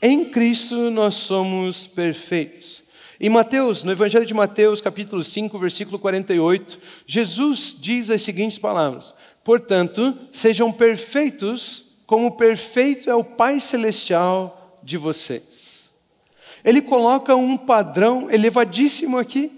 Em 0.00 0.30
Cristo, 0.30 0.90
nós 0.90 1.16
somos 1.16 1.86
perfeitos. 1.86 2.82
Em 3.22 3.28
Mateus, 3.28 3.84
no 3.84 3.92
Evangelho 3.92 4.24
de 4.24 4.32
Mateus, 4.32 4.80
capítulo 4.80 5.22
5, 5.22 5.58
versículo 5.58 5.98
48, 5.98 6.78
Jesus 7.06 7.76
diz 7.78 8.08
as 8.08 8.22
seguintes 8.22 8.58
palavras: 8.58 9.14
Portanto, 9.44 10.16
sejam 10.32 10.72
perfeitos, 10.72 11.84
como 12.06 12.30
perfeito 12.30 13.10
é 13.10 13.14
o 13.14 13.22
Pai 13.22 13.60
Celestial 13.60 14.80
de 14.82 14.96
vocês. 14.96 15.90
Ele 16.64 16.80
coloca 16.80 17.36
um 17.36 17.58
padrão 17.58 18.30
elevadíssimo 18.30 19.18
aqui. 19.18 19.52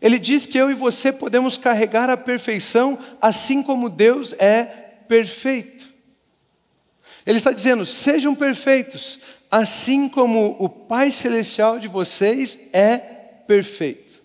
Ele 0.00 0.18
diz 0.18 0.44
que 0.44 0.58
eu 0.58 0.68
e 0.68 0.74
você 0.74 1.12
podemos 1.12 1.56
carregar 1.56 2.10
a 2.10 2.16
perfeição 2.16 2.98
assim 3.20 3.62
como 3.62 3.88
Deus 3.88 4.34
é 4.40 4.64
perfeito. 5.06 5.86
Ele 7.24 7.38
está 7.38 7.52
dizendo: 7.52 7.86
sejam 7.86 8.34
perfeitos, 8.34 9.20
assim 9.52 10.08
como 10.08 10.56
o 10.58 10.66
Pai 10.66 11.10
Celestial 11.10 11.78
de 11.78 11.86
vocês 11.86 12.58
é 12.72 12.96
perfeito. 12.96 14.22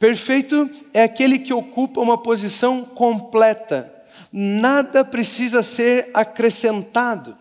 Perfeito 0.00 0.68
é 0.92 1.04
aquele 1.04 1.38
que 1.38 1.54
ocupa 1.54 2.00
uma 2.00 2.20
posição 2.20 2.82
completa, 2.84 3.94
nada 4.32 5.04
precisa 5.04 5.62
ser 5.62 6.10
acrescentado. 6.12 7.38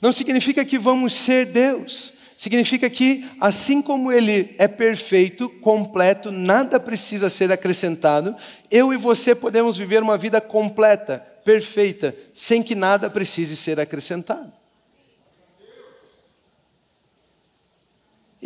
Não 0.00 0.10
significa 0.10 0.64
que 0.64 0.78
vamos 0.78 1.12
ser 1.12 1.44
Deus, 1.44 2.14
significa 2.34 2.88
que, 2.88 3.26
assim 3.38 3.82
como 3.82 4.10
Ele 4.10 4.54
é 4.56 4.66
perfeito, 4.66 5.50
completo, 5.60 6.32
nada 6.32 6.80
precisa 6.80 7.28
ser 7.28 7.52
acrescentado, 7.52 8.34
eu 8.70 8.90
e 8.90 8.96
você 8.96 9.34
podemos 9.34 9.76
viver 9.76 10.02
uma 10.02 10.16
vida 10.16 10.40
completa, 10.40 11.18
perfeita, 11.44 12.16
sem 12.32 12.62
que 12.62 12.74
nada 12.74 13.10
precise 13.10 13.54
ser 13.54 13.78
acrescentado. 13.78 14.55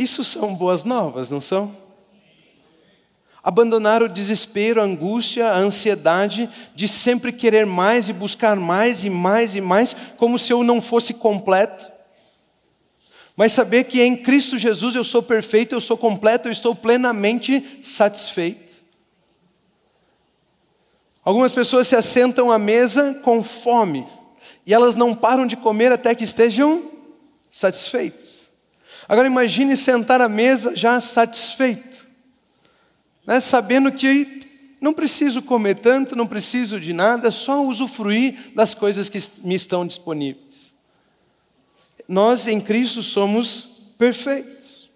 Isso 0.01 0.25
são 0.25 0.55
boas 0.55 0.83
novas, 0.83 1.31
não 1.31 1.43
são? 1.43 1.77
Abandonar 3.43 4.03
o 4.03 4.09
desespero, 4.09 4.81
a 4.81 4.85
angústia, 4.85 5.49
a 5.49 5.59
ansiedade 5.59 6.49
de 6.75 6.89
sempre 6.89 7.31
querer 7.31 7.67
mais 7.67 8.09
e 8.09 8.13
buscar 8.15 8.57
mais 8.57 9.05
e 9.05 9.11
mais 9.11 9.55
e 9.55 9.61
mais, 9.61 9.95
como 10.17 10.39
se 10.39 10.55
eu 10.55 10.65
não 10.65 10.81
fosse 10.81 11.13
completo. 11.13 11.93
Mas 13.37 13.53
saber 13.53 13.85
que 13.85 14.01
em 14.01 14.17
Cristo 14.17 14.57
Jesus 14.57 14.95
eu 14.95 15.05
sou 15.05 15.23
perfeito, 15.23 15.75
eu 15.75 15.81
sou 15.83 15.99
completo, 15.99 16.49
eu 16.49 16.53
estou 16.53 16.75
plenamente 16.75 17.81
satisfeito. 17.83 18.83
Algumas 21.23 21.53
pessoas 21.53 21.87
se 21.87 21.95
assentam 21.95 22.51
à 22.51 22.59
mesa 22.59 23.21
com 23.23 23.43
fome 23.43 24.07
e 24.65 24.73
elas 24.73 24.95
não 24.95 25.15
param 25.15 25.47
de 25.47 25.59
comer 25.59 25.93
até 25.93 26.15
que 26.15 26.25
estejam 26.25 26.91
satisfeitas. 27.51 28.30
Agora 29.11 29.27
imagine 29.27 29.77
sentar 29.77 30.21
à 30.21 30.29
mesa 30.29 30.77
já 30.77 31.01
satisfeito, 31.01 32.07
né? 33.27 33.41
sabendo 33.41 33.91
que 33.91 34.77
não 34.81 34.95
preciso 34.95 35.43
comer 35.43 35.81
tanto, 35.81 36.15
não 36.15 36.29
preciso 36.29 36.79
de 36.79 36.93
nada, 36.93 37.33
só 37.33 37.61
usufruir 37.61 38.53
das 38.55 38.73
coisas 38.73 39.09
que 39.09 39.19
me 39.43 39.57
estão 39.57 39.85
disponíveis. 39.85 40.73
Nós 42.07 42.47
em 42.47 42.61
Cristo 42.61 43.03
somos 43.03 43.91
perfeitos. 43.99 44.89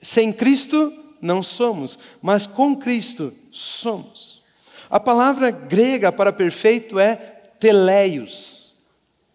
Sem 0.00 0.32
Cristo 0.32 0.90
não 1.20 1.42
somos, 1.42 1.98
mas 2.22 2.46
com 2.46 2.74
Cristo 2.74 3.34
somos. 3.50 4.42
A 4.88 4.98
palavra 4.98 5.50
grega 5.50 6.10
para 6.10 6.32
perfeito 6.32 6.98
é 6.98 7.16
teleios. 7.60 8.74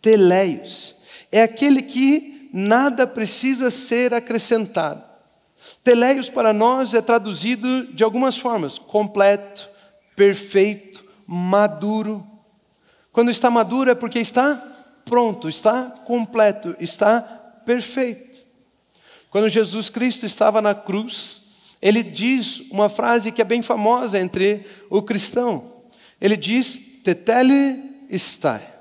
Teleios. 0.02 0.96
É 1.32 1.44
aquele 1.44 1.84
que 1.84 2.37
nada 2.54 3.06
precisa 3.06 3.70
ser 3.72 4.14
acrescentado. 4.14 5.04
Teleios 5.84 6.30
para 6.30 6.54
nós 6.54 6.94
é 6.94 7.02
traduzido 7.02 7.88
de 7.94 8.04
algumas 8.04 8.38
formas: 8.38 8.78
completo, 8.78 9.70
perfeito, 10.16 11.04
maduro. 11.26 12.26
Quando 13.12 13.32
está 13.32 13.50
maduro 13.50 13.90
é 13.90 13.96
porque 13.96 14.20
está 14.20 14.56
pronto, 15.06 15.50
está 15.50 15.86
completo, 16.06 16.76
está 16.80 17.22
perfeito. 17.66 18.46
Quando 19.30 19.50
Jesus 19.50 19.90
Cristo 19.90 20.26
estava 20.26 20.62
na 20.62 20.74
cruz, 20.74 21.42
ele 21.82 22.02
diz 22.04 22.62
uma 22.72 22.90
frase 22.90 23.32
que 23.32 23.42
é 23.42 23.46
bem 23.46 23.62
famosa 23.62 24.20
entre 24.20 24.66
o 24.90 25.02
cristão. 25.02 25.74
Ele 26.20 26.36
diz: 26.36 26.80
Tetele 27.04 28.06
estai. 28.10 28.77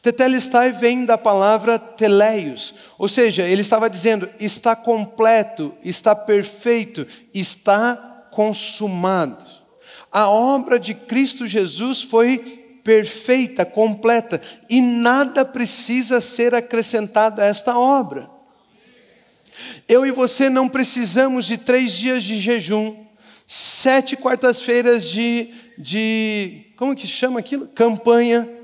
Tetelestai 0.00 0.72
vem 0.72 1.04
da 1.04 1.16
palavra 1.16 1.78
teleios, 1.78 2.74
ou 2.98 3.08
seja, 3.08 3.42
ele 3.42 3.60
estava 3.60 3.88
dizendo: 3.88 4.28
está 4.38 4.74
completo, 4.74 5.74
está 5.82 6.14
perfeito, 6.14 7.06
está 7.32 8.28
consumado. 8.30 9.44
A 10.10 10.28
obra 10.28 10.78
de 10.78 10.94
Cristo 10.94 11.46
Jesus 11.46 12.02
foi 12.02 12.80
perfeita, 12.84 13.64
completa, 13.64 14.40
e 14.68 14.80
nada 14.80 15.44
precisa 15.44 16.20
ser 16.20 16.54
acrescentado 16.54 17.40
a 17.40 17.46
esta 17.46 17.78
obra. 17.78 18.30
Eu 19.88 20.04
e 20.04 20.10
você 20.10 20.50
não 20.50 20.68
precisamos 20.68 21.46
de 21.46 21.56
três 21.56 21.92
dias 21.92 22.24
de 22.24 22.40
jejum, 22.40 23.06
sete 23.46 24.16
quartas-feiras 24.16 25.08
de, 25.08 25.54
de. 25.78 26.66
Como 26.76 26.94
que 26.94 27.06
chama 27.06 27.40
aquilo? 27.40 27.68
Campanha 27.68 28.63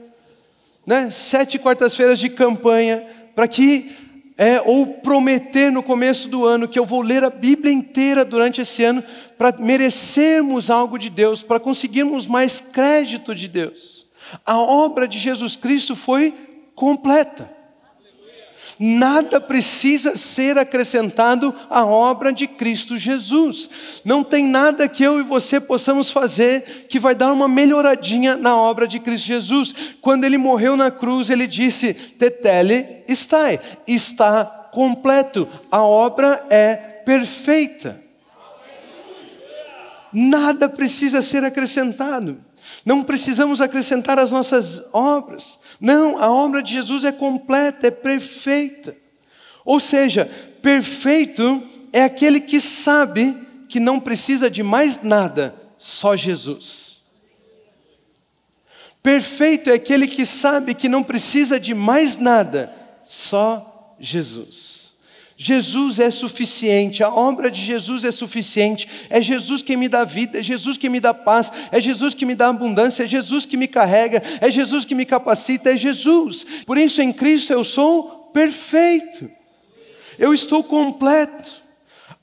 né, 0.90 1.08
sete 1.08 1.56
quartas-feiras 1.56 2.18
de 2.18 2.28
campanha, 2.28 3.06
para 3.32 3.46
que, 3.46 3.92
é, 4.36 4.60
ou 4.62 4.84
prometer 4.94 5.70
no 5.70 5.84
começo 5.84 6.28
do 6.28 6.44
ano, 6.44 6.66
que 6.66 6.76
eu 6.76 6.84
vou 6.84 7.00
ler 7.00 7.22
a 7.22 7.30
Bíblia 7.30 7.72
inteira 7.72 8.24
durante 8.24 8.60
esse 8.60 8.82
ano, 8.82 9.00
para 9.38 9.56
merecermos 9.56 10.68
algo 10.68 10.98
de 10.98 11.08
Deus, 11.08 11.44
para 11.44 11.60
conseguirmos 11.60 12.26
mais 12.26 12.60
crédito 12.60 13.36
de 13.36 13.46
Deus. 13.46 14.04
A 14.44 14.58
obra 14.58 15.06
de 15.06 15.16
Jesus 15.16 15.54
Cristo 15.54 15.94
foi 15.94 16.34
completa. 16.74 17.48
Nada 18.82 19.38
precisa 19.38 20.16
ser 20.16 20.56
acrescentado 20.56 21.54
à 21.68 21.84
obra 21.84 22.32
de 22.32 22.46
Cristo 22.46 22.96
Jesus. 22.96 23.68
Não 24.02 24.24
tem 24.24 24.46
nada 24.46 24.88
que 24.88 25.02
eu 25.02 25.20
e 25.20 25.22
você 25.22 25.60
possamos 25.60 26.10
fazer 26.10 26.86
que 26.88 26.98
vai 26.98 27.14
dar 27.14 27.30
uma 27.30 27.46
melhoradinha 27.46 28.38
na 28.38 28.56
obra 28.56 28.88
de 28.88 28.98
Cristo 28.98 29.26
Jesus. 29.26 29.74
Quando 30.00 30.24
ele 30.24 30.38
morreu 30.38 30.78
na 30.78 30.90
cruz, 30.90 31.28
ele 31.28 31.46
disse: 31.46 31.92
Tetele 31.92 33.04
estai, 33.06 33.60
está 33.86 34.46
completo, 34.72 35.46
a 35.70 35.82
obra 35.82 36.46
é 36.48 36.74
perfeita. 36.74 38.00
Nada 40.10 40.70
precisa 40.70 41.20
ser 41.20 41.44
acrescentado. 41.44 42.38
Não 42.84 43.02
precisamos 43.02 43.60
acrescentar 43.60 44.18
as 44.18 44.30
nossas 44.30 44.82
obras. 44.92 45.58
Não, 45.80 46.18
a 46.18 46.30
obra 46.30 46.62
de 46.62 46.72
Jesus 46.72 47.04
é 47.04 47.12
completa, 47.12 47.88
é 47.88 47.90
perfeita. 47.90 48.96
Ou 49.64 49.78
seja, 49.78 50.30
perfeito 50.62 51.62
é 51.92 52.04
aquele 52.04 52.40
que 52.40 52.60
sabe 52.60 53.36
que 53.68 53.78
não 53.78 54.00
precisa 54.00 54.50
de 54.50 54.62
mais 54.62 55.02
nada, 55.02 55.54
só 55.78 56.16
Jesus. 56.16 57.02
Perfeito 59.02 59.70
é 59.70 59.74
aquele 59.74 60.06
que 60.06 60.26
sabe 60.26 60.74
que 60.74 60.88
não 60.88 61.02
precisa 61.02 61.58
de 61.58 61.74
mais 61.74 62.18
nada, 62.18 62.74
só 63.04 63.96
Jesus. 63.98 64.79
Jesus 65.42 65.98
é 65.98 66.10
suficiente, 66.10 67.02
a 67.02 67.08
obra 67.08 67.50
de 67.50 67.64
Jesus 67.64 68.04
é 68.04 68.10
suficiente, 68.10 68.86
é 69.08 69.22
Jesus 69.22 69.62
que 69.62 69.74
me 69.74 69.88
dá 69.88 70.04
vida, 70.04 70.40
é 70.40 70.42
Jesus 70.42 70.76
que 70.76 70.90
me 70.90 71.00
dá 71.00 71.14
paz, 71.14 71.50
é 71.72 71.80
Jesus 71.80 72.12
que 72.12 72.26
me 72.26 72.34
dá 72.34 72.48
abundância, 72.48 73.04
é 73.04 73.06
Jesus 73.06 73.46
que 73.46 73.56
me 73.56 73.66
carrega, 73.66 74.22
é 74.38 74.50
Jesus 74.50 74.84
que 74.84 74.94
me 74.94 75.06
capacita, 75.06 75.70
é 75.70 75.78
Jesus. 75.78 76.44
Por 76.66 76.76
isso 76.76 77.00
em 77.00 77.10
Cristo 77.10 77.54
eu 77.54 77.64
sou 77.64 78.30
perfeito, 78.34 79.30
eu 80.18 80.34
estou 80.34 80.62
completo. 80.62 81.62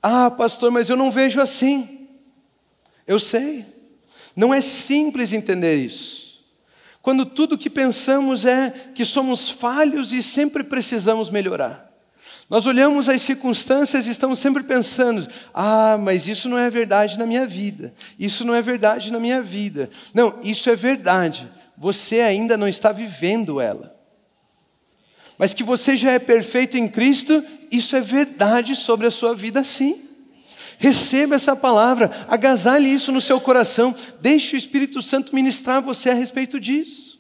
Ah, 0.02 0.30
pastor, 0.30 0.70
mas 0.70 0.88
eu 0.88 0.96
não 0.96 1.10
vejo 1.10 1.42
assim. 1.42 2.08
Eu 3.08 3.18
sei, 3.18 3.66
não 4.36 4.54
é 4.54 4.62
simples 4.62 5.34
entender 5.34 5.78
isso. 5.78 6.40
Quando 7.02 7.26
tudo 7.26 7.58
que 7.58 7.68
pensamos 7.68 8.46
é 8.46 8.92
que 8.94 9.04
somos 9.04 9.50
falhos 9.50 10.14
e 10.14 10.22
sempre 10.22 10.64
precisamos 10.64 11.32
melhorar. 11.32 11.87
Nós 12.50 12.66
olhamos 12.66 13.10
as 13.10 13.22
circunstâncias 13.22 14.08
e 14.08 14.12
estamos 14.12 14.40
sempre 14.40 14.64
pensando: 14.64 15.28
ah, 15.54 15.98
mas 15.98 16.28
isso 16.28 16.48
não 16.48 16.58
é 16.58 16.70
verdade 16.70 17.18
na 17.18 17.26
minha 17.26 17.46
vida, 17.46 17.94
isso 18.18 18.46
não 18.46 18.56
é 18.56 18.62
verdade 18.62 19.12
na 19.12 19.20
minha 19.20 19.42
vida. 19.42 19.90
Não, 20.14 20.40
isso 20.44 20.70
é 20.70 20.76
verdade, 20.76 21.50
você 21.78 22.22
ainda 22.22 22.58
não 22.58 22.68
está 22.68 22.92
vivendo 22.92 23.60
ela. 23.60 23.96
Mas 25.38 25.54
que 25.54 25.64
você 25.64 25.96
já 25.96 26.12
é 26.12 26.20
perfeito 26.20 26.78
em 26.78 26.88
Cristo, 26.88 27.44
isso 27.72 27.96
é 27.96 28.02
verdade 28.02 28.76
sobre 28.76 29.06
a 29.06 29.12
sua 29.12 29.36
vida, 29.36 29.64
sim. 29.64 30.04
Receba 30.80 31.36
essa 31.36 31.56
palavra, 31.56 32.26
agasalhe 32.28 32.92
isso 32.92 33.12
no 33.12 33.20
seu 33.20 33.42
coração, 33.42 33.94
deixe 34.22 34.56
o 34.56 34.58
Espírito 34.58 35.02
Santo 35.02 35.36
ministrar 35.36 35.82
você 35.82 36.10
a 36.10 36.14
respeito 36.14 36.60
disso. 36.60 37.20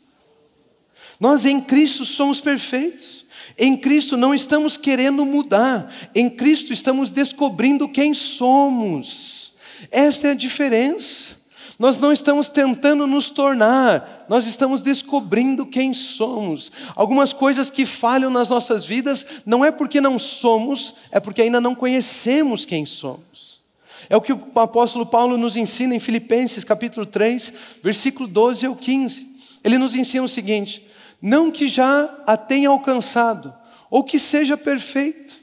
Nós 1.20 1.46
em 1.46 1.60
Cristo 1.60 2.06
somos 2.06 2.40
perfeitos. 2.40 3.26
Em 3.58 3.76
Cristo 3.76 4.16
não 4.16 4.34
estamos 4.34 4.78
querendo 4.78 5.26
mudar, 5.26 5.92
em 6.14 6.30
Cristo 6.30 6.72
estamos 6.72 7.10
descobrindo 7.10 7.90
quem 7.90 8.14
somos. 8.14 9.54
Esta 9.92 10.28
é 10.28 10.32
a 10.32 10.36
diferença. 10.36 11.38
Nós 11.80 12.00
não 12.00 12.12
estamos 12.12 12.50
tentando 12.50 13.06
nos 13.06 13.30
tornar, 13.30 14.26
nós 14.28 14.48
estamos 14.48 14.82
descobrindo 14.82 15.64
quem 15.66 15.94
somos. 15.94 16.72
Algumas 16.96 17.34
coisas 17.34 17.70
que 17.70 17.86
falham 17.86 18.32
nas 18.32 18.50
nossas 18.50 18.84
vidas 18.84 19.26
não 19.46 19.64
é 19.64 19.72
porque 19.72 20.02
não 20.02 20.18
somos, 20.18 20.96
é 21.12 21.20
porque 21.20 21.44
ainda 21.44 21.62
não 21.62 21.76
conhecemos 21.76 22.66
quem 22.66 22.84
somos. 22.86 23.62
É 24.10 24.18
o 24.18 24.22
que 24.22 24.34
o 24.34 24.42
apóstolo 24.56 25.06
Paulo 25.06 25.38
nos 25.38 25.56
ensina 25.56 25.94
em 25.94 26.00
Filipenses 26.00 26.64
capítulo 26.64 27.06
3, 27.06 27.54
versículo 27.84 28.28
12 28.28 28.66
ao 28.66 28.76
15. 28.76 29.28
Ele 29.64 29.78
nos 29.78 29.96
ensina 29.96 30.24
o 30.24 30.30
seguinte: 30.30 30.84
não 31.22 31.52
que 31.52 31.68
já 31.68 32.22
a 32.26 32.38
tenha 32.38 32.70
alcançado, 32.70 33.54
ou 33.90 34.04
que 34.04 34.20
seja 34.20 34.58
perfeito, 34.58 35.36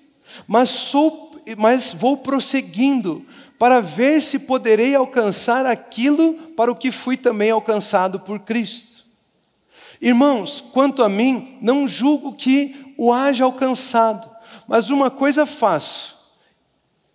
mas, 0.47 0.69
sou, 0.69 1.43
mas 1.57 1.93
vou 1.93 2.17
prosseguindo 2.17 3.25
para 3.59 3.81
ver 3.81 4.21
se 4.21 4.39
poderei 4.39 4.95
alcançar 4.95 5.65
aquilo 5.67 6.35
para 6.57 6.71
o 6.71 6.77
que 6.77 6.91
fui 6.91 7.17
também 7.17 7.51
alcançado 7.51 8.21
por 8.21 8.41
Cristo. 8.41 9.05
Irmãos, 10.01 10.63
quanto 10.73 11.03
a 11.03 11.09
mim, 11.09 11.57
não 11.61 11.89
julgo 11.89 12.35
que 12.35 12.95
o 12.97 13.13
haja 13.13 13.45
alcançado, 13.45 14.31
mas 14.69 14.91
uma 14.91 15.11
coisa 15.11 15.47
faço, 15.47 16.15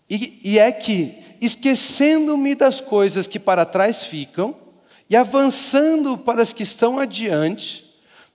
e, 0.10 0.40
e 0.44 0.60
é 0.60 0.72
que, 0.72 1.18
esquecendo-me 1.40 2.56
das 2.56 2.82
coisas 2.82 3.28
que 3.28 3.40
para 3.40 3.66
trás 3.66 4.04
ficam, 4.04 4.56
e 5.10 5.16
avançando 5.16 6.18
para 6.18 6.42
as 6.42 6.52
que 6.52 6.64
estão 6.64 7.00
adiante, 7.00 7.89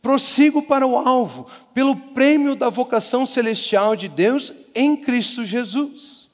prossigo 0.04 0.62
para 0.62 0.86
o 0.86 0.98
alvo, 0.98 1.46
pelo 1.72 1.96
prêmio 1.96 2.54
da 2.54 2.68
vocação 2.68 3.24
celestial 3.24 3.96
de 3.96 4.06
Deus 4.06 4.52
em 4.74 4.94
Cristo 4.94 5.46
Jesus. 5.46 6.28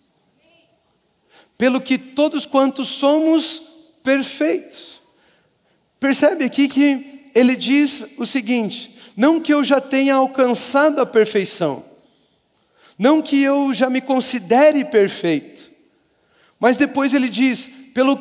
Pelo 1.57 1.81
que 1.81 1.97
todos 1.97 2.45
quantos 2.45 2.89
somos 2.89 3.63
perfeitos. 4.03 5.01
Percebe 6.01 6.45
aqui 6.45 6.67
que 6.67 7.31
ele 7.33 7.55
diz 7.55 8.05
o 8.19 8.27
seguinte: 8.27 8.97
não 9.17 9.39
que 9.39 9.55
eu 9.55 9.63
já 9.63 9.81
tenha 9.81 10.17
alcançado 10.17 11.01
a 11.01 11.07
perfeição, 11.07 11.85
não 12.99 13.23
que 13.23 13.41
eu 13.41 13.73
já 13.73 13.89
me 13.89 14.01
considere 14.01 14.85
perfeito, 14.85 15.71
mas 16.59 16.77
depois 16.77 17.15
ele 17.15 17.29
diz: 17.29 17.71
pelo, 17.95 18.17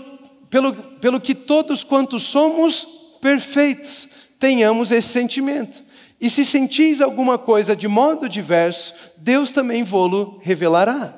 pelo, 0.48 0.74
pelo 0.74 1.20
que 1.20 1.34
todos 1.34 1.84
quantos 1.84 2.22
somos 2.22 2.88
perfeitos 3.20 4.08
tenhamos 4.40 4.92
esse 4.92 5.10
sentimento. 5.10 5.84
E 6.20 6.30
se 6.30 6.46
sentis 6.46 7.02
alguma 7.02 7.38
coisa 7.38 7.76
de 7.76 7.88
modo 7.88 8.28
diverso, 8.28 8.94
Deus 9.18 9.52
também 9.52 9.84
vô-lo 9.84 10.40
revelará. 10.42 11.14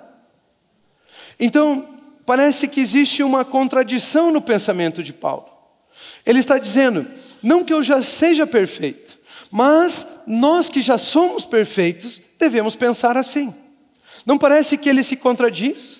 Então, 1.39 1.95
parece 2.25 2.67
que 2.67 2.79
existe 2.79 3.23
uma 3.23 3.43
contradição 3.45 4.31
no 4.31 4.41
pensamento 4.41 5.01
de 5.01 5.13
Paulo. 5.13 5.47
Ele 6.25 6.39
está 6.39 6.57
dizendo: 6.57 7.07
não 7.41 7.63
que 7.63 7.73
eu 7.73 7.81
já 7.81 8.01
seja 8.01 8.45
perfeito, 8.45 9.17
mas 9.49 10.07
nós 10.27 10.69
que 10.69 10.81
já 10.81 10.97
somos 10.97 11.45
perfeitos 11.45 12.21
devemos 12.39 12.75
pensar 12.75 13.17
assim. 13.17 13.53
Não 14.25 14.37
parece 14.37 14.77
que 14.77 14.87
ele 14.87 15.03
se 15.03 15.15
contradiz? 15.15 15.99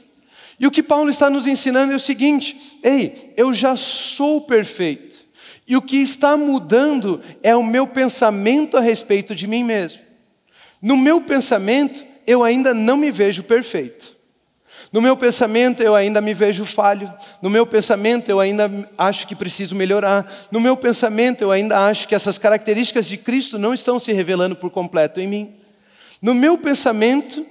E 0.59 0.67
o 0.67 0.71
que 0.71 0.83
Paulo 0.83 1.09
está 1.09 1.27
nos 1.27 1.47
ensinando 1.47 1.91
é 1.91 1.95
o 1.95 1.99
seguinte: 1.99 2.79
ei, 2.83 3.33
eu 3.35 3.51
já 3.51 3.75
sou 3.75 4.41
perfeito. 4.41 5.25
E 5.67 5.77
o 5.77 5.81
que 5.81 5.97
está 5.97 6.35
mudando 6.35 7.21
é 7.41 7.55
o 7.55 7.63
meu 7.63 7.87
pensamento 7.87 8.77
a 8.77 8.81
respeito 8.81 9.35
de 9.35 9.47
mim 9.47 9.63
mesmo. 9.63 10.01
No 10.81 10.97
meu 10.97 11.21
pensamento, 11.21 12.03
eu 12.25 12.43
ainda 12.43 12.73
não 12.73 12.97
me 12.97 13.11
vejo 13.11 13.43
perfeito. 13.43 14.17
No 14.91 15.01
meu 15.01 15.15
pensamento, 15.15 15.81
eu 15.81 15.95
ainda 15.95 16.19
me 16.19 16.33
vejo 16.33 16.65
falho. 16.65 17.13
No 17.41 17.49
meu 17.49 17.65
pensamento, 17.65 18.29
eu 18.29 18.41
ainda 18.41 18.69
acho 18.97 19.25
que 19.25 19.35
preciso 19.35 19.73
melhorar. 19.73 20.49
No 20.51 20.59
meu 20.59 20.75
pensamento, 20.75 21.41
eu 21.41 21.51
ainda 21.51 21.87
acho 21.87 22.07
que 22.07 22.15
essas 22.15 22.37
características 22.37 23.07
de 23.07 23.15
Cristo 23.15 23.57
não 23.57 23.73
estão 23.73 23.97
se 23.99 24.11
revelando 24.11 24.55
por 24.55 24.69
completo 24.69 25.21
em 25.21 25.27
mim. 25.27 25.55
No 26.21 26.33
meu 26.33 26.57
pensamento, 26.57 27.45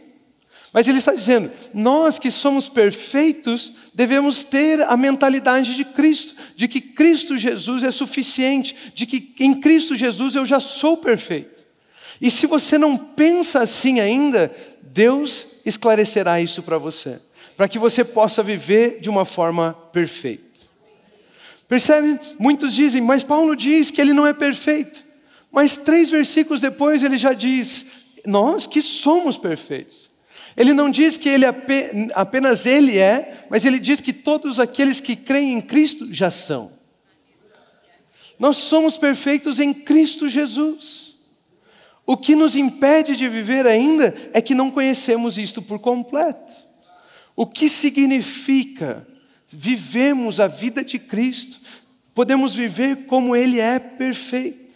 mas 0.72 0.86
ele 0.86 0.98
está 0.98 1.12
dizendo: 1.12 1.50
nós 1.74 2.18
que 2.18 2.30
somos 2.30 2.68
perfeitos 2.68 3.72
devemos 3.92 4.44
ter 4.44 4.82
a 4.82 4.96
mentalidade 4.96 5.74
de 5.74 5.84
Cristo, 5.84 6.34
de 6.54 6.68
que 6.68 6.80
Cristo 6.80 7.36
Jesus 7.36 7.82
é 7.82 7.90
suficiente, 7.90 8.76
de 8.94 9.06
que 9.06 9.34
em 9.40 9.60
Cristo 9.60 9.96
Jesus 9.96 10.34
eu 10.34 10.46
já 10.46 10.60
sou 10.60 10.96
perfeito. 10.96 11.60
E 12.20 12.30
se 12.30 12.46
você 12.46 12.76
não 12.76 12.96
pensa 12.96 13.60
assim 13.60 13.98
ainda, 13.98 14.54
Deus 14.82 15.46
esclarecerá 15.64 16.40
isso 16.40 16.62
para 16.62 16.78
você, 16.78 17.20
para 17.56 17.68
que 17.68 17.78
você 17.78 18.04
possa 18.04 18.42
viver 18.42 19.00
de 19.00 19.08
uma 19.08 19.24
forma 19.24 19.72
perfeita. 19.92 20.50
Percebe? 21.66 22.18
Muitos 22.38 22.74
dizem, 22.74 23.00
mas 23.00 23.22
Paulo 23.22 23.54
diz 23.54 23.90
que 23.90 24.00
ele 24.00 24.12
não 24.12 24.26
é 24.26 24.32
perfeito. 24.32 25.04
Mas 25.52 25.76
três 25.76 26.10
versículos 26.10 26.60
depois 26.60 27.02
ele 27.02 27.18
já 27.18 27.32
diz: 27.32 27.86
nós 28.24 28.66
que 28.66 28.82
somos 28.82 29.36
perfeitos. 29.36 30.10
Ele 30.56 30.74
não 30.74 30.90
diz 30.90 31.16
que 31.16 31.28
ele 31.28 31.44
apenas 32.14 32.66
ele 32.66 32.98
é, 32.98 33.46
mas 33.48 33.64
ele 33.64 33.78
diz 33.78 34.00
que 34.00 34.12
todos 34.12 34.58
aqueles 34.58 35.00
que 35.00 35.14
creem 35.16 35.54
em 35.54 35.60
Cristo 35.60 36.12
já 36.12 36.30
são. 36.30 36.72
Nós 38.38 38.56
somos 38.56 38.96
perfeitos 38.96 39.60
em 39.60 39.72
Cristo 39.72 40.28
Jesus. 40.28 41.16
O 42.06 42.16
que 42.16 42.34
nos 42.34 42.56
impede 42.56 43.14
de 43.14 43.28
viver 43.28 43.66
ainda 43.66 44.14
é 44.32 44.40
que 44.40 44.54
não 44.54 44.70
conhecemos 44.70 45.38
isto 45.38 45.62
por 45.62 45.78
completo. 45.78 46.52
O 47.36 47.46
que 47.46 47.68
significa 47.68 49.06
vivemos 49.48 50.40
a 50.40 50.46
vida 50.46 50.82
de 50.82 50.98
Cristo? 50.98 51.60
Podemos 52.14 52.54
viver 52.54 53.06
como 53.06 53.36
Ele 53.36 53.60
é 53.60 53.78
perfeito. 53.78 54.69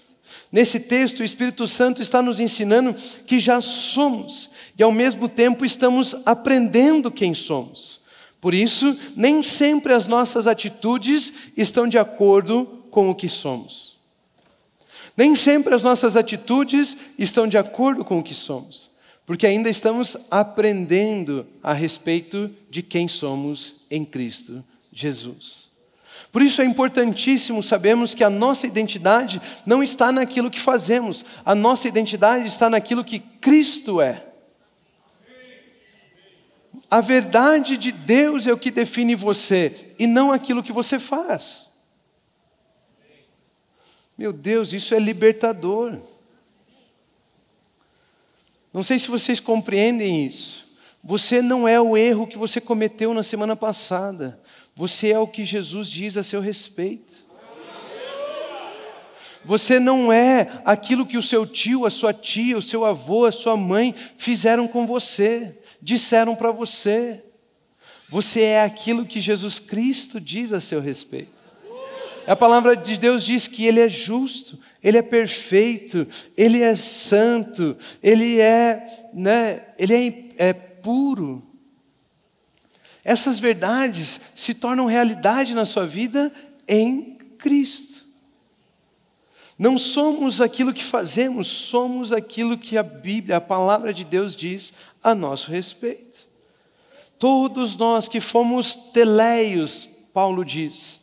Nesse 0.51 0.81
texto, 0.81 1.21
o 1.21 1.25
Espírito 1.25 1.67
Santo 1.67 2.01
está 2.01 2.23
nos 2.23 2.41
ensinando 2.41 2.95
que 3.27 3.41
já 3.41 3.61
somos 3.61 4.51
e 4.79 4.83
ao 4.83 4.93
mesmo 4.93 5.29
tempo 5.29 5.65
estamos 5.65 6.15
aprendendo 6.25 7.11
quem 7.11 7.35
somos. 7.35 8.01
Por 8.41 8.55
isso, 8.55 8.99
nem 9.17 9.43
sempre 9.43 9.93
as 9.93 10.07
nossas 10.07 10.47
atitudes 10.47 11.33
estão 11.57 11.89
de 11.89 11.99
acordo 11.99 12.85
com 12.91 13.11
o 13.11 13.15
que 13.15 13.29
somos. 13.29 13.99
Nem 15.17 15.35
sempre 15.35 15.75
as 15.75 15.83
nossas 15.83 16.17
atitudes 16.17 16.97
estão 17.19 17.47
de 17.47 17.57
acordo 17.57 18.05
com 18.05 18.19
o 18.19 18.23
que 18.23 18.35
somos. 18.35 18.91
porque 19.27 19.47
ainda 19.47 19.71
estamos 19.71 20.17
aprendendo 20.31 21.47
a 21.63 21.73
respeito 21.73 22.51
de 22.69 22.83
quem 22.83 23.09
somos 23.09 23.77
em 23.91 24.05
Cristo 24.05 24.63
Jesus. 24.93 25.63
Por 26.35 26.42
isso 26.42 26.61
é 26.61 26.64
importantíssimo 26.64 27.62
sabermos 27.62 28.12
que 28.12 28.25
a 28.25 28.29
nossa 28.29 28.66
identidade 28.66 29.40
não 29.64 29.85
está 29.85 30.11
naquilo 30.11 30.51
que 30.51 30.59
fazemos, 30.59 31.25
a 31.44 31.55
nossa 31.55 31.87
identidade 31.87 32.49
está 32.49 32.68
naquilo 32.68 33.05
que 33.05 33.20
Cristo 33.20 34.01
é. 34.01 34.27
A 36.90 37.01
verdade 37.01 37.77
de 37.77 37.92
Deus 37.92 38.49
é 38.49 38.53
o 38.53 38.59
que 38.59 38.73
define 38.73 39.14
você 39.14 39.94
e 39.97 40.09
não 40.09 40.33
aquilo 40.33 40.61
que 40.61 40.73
você 40.73 40.99
faz. 40.99 41.70
Meu 44.18 44.33
Deus, 44.33 44.73
isso 44.73 44.92
é 44.92 44.99
libertador. 44.99 46.01
Não 48.73 48.83
sei 48.83 48.99
se 48.99 49.07
vocês 49.07 49.38
compreendem 49.38 50.27
isso. 50.27 50.63
Você 51.05 51.43
não 51.43 51.69
é 51.69 51.79
o 51.79 51.99
erro 51.99 52.27
que 52.27 52.38
você 52.38 52.62
cometeu 52.62 53.12
na 53.12 53.23
semana 53.23 53.55
passada. 53.55 54.40
Você 54.75 55.12
é 55.12 55.19
o 55.19 55.27
que 55.27 55.45
Jesus 55.45 55.87
diz 55.88 56.17
a 56.17 56.23
seu 56.23 56.40
respeito. 56.40 57.25
Você 59.45 59.79
não 59.79 60.11
é 60.11 60.62
aquilo 60.64 61.05
que 61.05 61.19
o 61.19 61.23
seu 61.23 61.47
tio, 61.47 61.85
a 61.85 61.90
sua 61.90 62.14
tia, 62.14 62.57
o 62.57 62.62
seu 62.62 62.87
avô, 62.87 63.27
a 63.27 63.33
sua 63.33 63.55
mãe 63.55 63.95
fizeram 64.17 64.67
com 64.67 64.87
você, 64.87 65.59
disseram 65.83 66.35
para 66.35 66.51
você. 66.51 67.23
Você 68.09 68.40
é 68.40 68.62
aquilo 68.62 69.05
que 69.05 69.21
Jesus 69.21 69.59
Cristo 69.59 70.19
diz 70.19 70.55
a 70.55 70.61
seu 70.61 70.81
respeito. 70.81 71.35
A 72.27 72.35
palavra 72.35 72.75
de 72.75 72.97
Deus 72.97 73.23
diz 73.23 73.47
que 73.47 73.67
Ele 73.67 73.81
é 73.81 73.88
justo, 73.88 74.59
Ele 74.83 74.97
é 74.97 75.03
perfeito, 75.03 76.07
Ele 76.35 76.62
é 76.62 76.75
santo, 76.75 77.77
Ele 78.03 78.40
é, 78.40 79.11
né, 79.12 79.67
Ele 79.79 80.33
é, 80.38 80.49
é 80.49 80.74
puro. 80.85 81.42
Essas 83.03 83.38
verdades 83.38 84.20
se 84.35 84.53
tornam 84.53 84.87
realidade 84.87 85.55
na 85.55 85.64
sua 85.64 85.87
vida 85.87 86.33
em 86.68 87.16
Cristo. 87.38 88.05
Não 89.59 89.79
somos 89.79 90.40
aquilo 90.40 90.75
que 90.75 90.85
fazemos, 90.85 91.47
somos 91.47 92.12
aquilo 92.12 92.59
que 92.59 92.77
a 92.77 92.83
Bíblia, 92.83 93.38
a 93.38 93.40
palavra 93.40 93.94
de 93.94 94.05
Deus 94.05 94.37
diz 94.37 94.73
a 95.03 95.14
nosso 95.14 95.51
respeito. 95.51 96.29
Todos 97.18 97.77
nós 97.77 98.09
que 98.09 98.20
fomos 98.20 98.75
teleios, 98.92 99.88
Paulo 100.12 100.44
diz, 100.44 101.01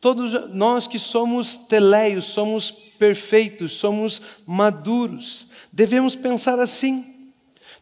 Todos 0.00 0.54
nós 0.54 0.86
que 0.86 0.98
somos 0.98 1.56
teleios, 1.56 2.26
somos 2.26 2.70
perfeitos, 2.70 3.72
somos 3.78 4.20
maduros, 4.44 5.46
devemos 5.72 6.14
pensar 6.14 6.60
assim, 6.60 7.13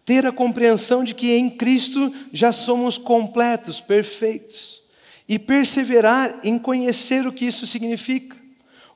ter 0.05 0.27
a 0.27 0.33
compreensão 0.33 1.05
de 1.05 1.15
que 1.15 1.33
em 1.33 1.49
Cristo 1.51 2.12
já 2.33 2.53
somos 2.53 2.99
completos, 2.99 3.81
perfeitos, 3.81 4.83
e 5.29 5.38
perseverar 5.38 6.41
em 6.43 6.59
conhecer 6.59 7.27
o 7.27 7.33
que 7.33 7.47
isso 7.47 7.67
significa. 7.67 8.37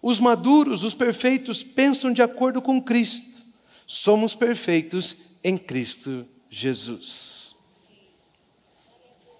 Os 0.02 0.20
maduros, 0.20 0.82
os 0.82 0.94
perfeitos, 0.94 1.62
pensam 1.62 2.12
de 2.12 2.22
acordo 2.22 2.60
com 2.60 2.80
Cristo. 2.80 3.46
Somos 3.86 4.34
perfeitos 4.34 5.16
em 5.42 5.56
Cristo 5.56 6.26
Jesus. 6.50 7.54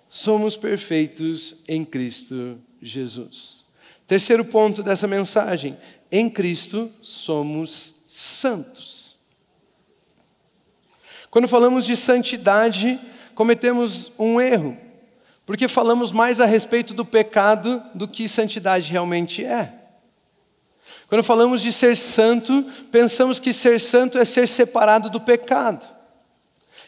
Somos 0.09 0.57
perfeitos 0.57 1.57
em 1.68 1.85
Cristo 1.85 2.59
Jesus. 2.81 3.64
Terceiro 4.07 4.44
ponto 4.44 4.83
dessa 4.83 5.07
mensagem: 5.07 5.76
em 6.11 6.31
Cristo 6.31 6.90
somos 7.02 7.94
santos. 8.09 9.06
Quando 11.37 11.49
falamos 11.49 11.85
de 11.85 11.94
santidade, 11.99 12.99
cometemos 13.35 14.11
um 14.18 14.40
erro, 14.40 14.75
porque 15.44 15.68
falamos 15.68 16.11
mais 16.11 16.40
a 16.40 16.46
respeito 16.46 16.94
do 16.94 17.05
pecado 17.05 17.83
do 17.94 18.09
que 18.09 18.27
santidade 18.27 18.90
realmente 18.90 19.44
é. 19.44 19.70
Quando 21.07 21.22
falamos 21.22 21.61
de 21.61 21.70
ser 21.72 21.94
santo, 21.94 22.64
pensamos 22.90 23.38
que 23.38 23.53
ser 23.53 23.79
santo 23.79 24.16
é 24.16 24.25
ser 24.25 24.49
separado 24.49 25.11
do 25.11 25.20
pecado, 25.20 25.87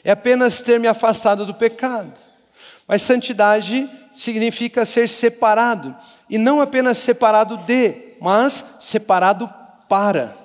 é 0.02 0.12
apenas 0.12 0.62
ter 0.62 0.80
me 0.80 0.88
afastado 0.88 1.44
do 1.44 1.52
pecado. 1.52 2.14
Mas 2.86 3.02
santidade 3.02 3.86
significa 4.14 4.86
ser 4.86 5.10
separado, 5.10 5.94
e 6.26 6.38
não 6.38 6.62
apenas 6.62 6.96
separado 6.96 7.58
de, 7.58 8.16
mas 8.18 8.64
separado 8.80 9.46
para. 9.90 10.37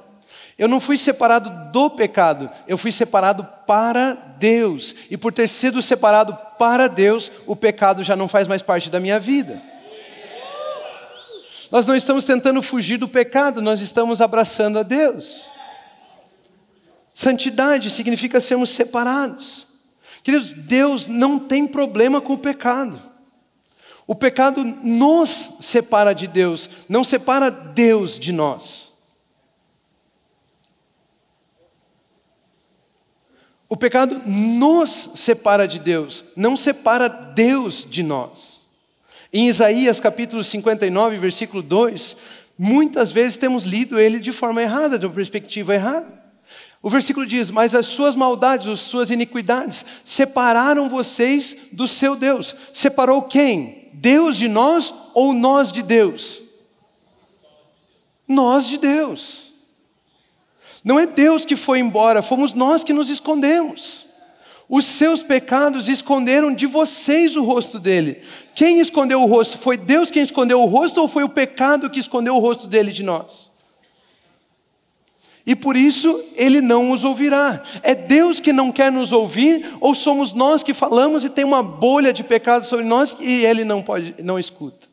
Eu 0.63 0.69
não 0.69 0.79
fui 0.79 0.97
separado 0.97 1.49
do 1.73 1.89
pecado, 1.89 2.49
eu 2.65 2.77
fui 2.77 2.89
separado 2.89 3.45
para 3.67 4.13
Deus. 4.13 4.95
E 5.11 5.17
por 5.17 5.33
ter 5.33 5.49
sido 5.49 5.81
separado 5.81 6.37
para 6.57 6.87
Deus, 6.87 7.29
o 7.45 7.53
pecado 7.53 8.01
já 8.01 8.15
não 8.15 8.29
faz 8.29 8.47
mais 8.47 8.61
parte 8.61 8.89
da 8.89 8.97
minha 8.97 9.19
vida. 9.19 9.61
Nós 11.69 11.85
não 11.85 11.93
estamos 11.93 12.23
tentando 12.23 12.61
fugir 12.61 12.95
do 12.95 13.09
pecado, 13.09 13.61
nós 13.61 13.81
estamos 13.81 14.21
abraçando 14.21 14.79
a 14.79 14.83
Deus. 14.83 15.49
Santidade 17.13 17.89
significa 17.89 18.39
sermos 18.39 18.69
separados. 18.69 19.67
Queridos, 20.23 20.53
Deus 20.53 21.07
não 21.07 21.37
tem 21.37 21.67
problema 21.67 22.21
com 22.21 22.31
o 22.31 22.37
pecado. 22.37 23.01
O 24.07 24.15
pecado 24.15 24.63
nos 24.63 25.51
separa 25.59 26.13
de 26.15 26.25
Deus, 26.25 26.69
não 26.87 27.03
separa 27.03 27.51
Deus 27.51 28.17
de 28.17 28.31
nós. 28.31 28.92
O 33.73 33.75
pecado 33.75 34.21
nos 34.23 35.09
separa 35.15 35.67
de 35.67 35.79
Deus, 35.79 36.23
não 36.35 36.55
separa 36.55 37.07
Deus 37.07 37.87
de 37.89 38.03
nós. 38.03 38.67
Em 39.33 39.47
Isaías 39.47 39.99
capítulo 39.99 40.43
59, 40.43 41.17
versículo 41.17 41.63
2, 41.63 42.15
muitas 42.55 43.11
vezes 43.11 43.35
temos 43.35 43.63
lido 43.63 43.99
ele 43.99 44.19
de 44.19 44.31
forma 44.31 44.61
errada, 44.61 44.99
de 44.99 45.07
uma 45.07 45.15
perspectiva 45.15 45.73
errada. 45.73 46.05
O 46.83 46.89
versículo 46.91 47.25
diz: 47.25 47.49
Mas 47.49 47.73
as 47.73 47.87
suas 47.87 48.15
maldades, 48.15 48.67
as 48.67 48.79
suas 48.79 49.09
iniquidades, 49.09 49.83
separaram 50.05 50.87
vocês 50.87 51.57
do 51.71 51.87
seu 51.87 52.15
Deus. 52.15 52.55
Separou 52.75 53.23
quem? 53.23 53.89
Deus 53.91 54.37
de 54.37 54.47
nós 54.47 54.93
ou 55.15 55.33
nós 55.33 55.71
de 55.71 55.81
Deus? 55.81 56.43
Nós 58.27 58.67
de 58.67 58.77
Deus. 58.77 59.52
Não 60.83 60.99
é 60.99 61.05
Deus 61.05 61.45
que 61.45 61.55
foi 61.55 61.79
embora, 61.79 62.21
fomos 62.21 62.53
nós 62.53 62.83
que 62.83 62.93
nos 62.93 63.09
escondemos. 63.09 64.05
Os 64.67 64.85
seus 64.85 65.21
pecados 65.21 65.87
esconderam 65.87 66.53
de 66.53 66.65
vocês 66.65 67.35
o 67.35 67.43
rosto 67.43 67.79
dele. 67.79 68.21
Quem 68.55 68.79
escondeu 68.79 69.21
o 69.21 69.25
rosto? 69.25 69.57
Foi 69.57 69.77
Deus 69.77 70.09
quem 70.09 70.23
escondeu 70.23 70.59
o 70.59 70.65
rosto 70.65 70.99
ou 70.99 71.07
foi 71.07 71.23
o 71.23 71.29
pecado 71.29 71.89
que 71.89 71.99
escondeu 71.99 72.35
o 72.35 72.39
rosto 72.39 72.67
dele 72.67 72.91
de 72.91 73.03
nós? 73.03 73.51
E 75.45 75.55
por 75.55 75.75
isso 75.75 76.23
ele 76.35 76.61
não 76.61 76.91
os 76.91 77.03
ouvirá. 77.03 77.61
É 77.81 77.93
Deus 77.93 78.39
que 78.39 78.53
não 78.53 78.71
quer 78.71 78.91
nos 78.91 79.11
ouvir, 79.11 79.75
ou 79.81 79.93
somos 79.93 80.33
nós 80.33 80.63
que 80.63 80.73
falamos 80.73 81.25
e 81.25 81.29
tem 81.29 81.43
uma 81.43 81.61
bolha 81.61 82.13
de 82.13 82.23
pecado 82.23 82.65
sobre 82.65 82.85
nós 82.85 83.15
e 83.19 83.45
ele 83.45 83.65
não 83.65 83.81
pode, 83.81 84.15
não 84.23 84.39
escuta. 84.39 84.87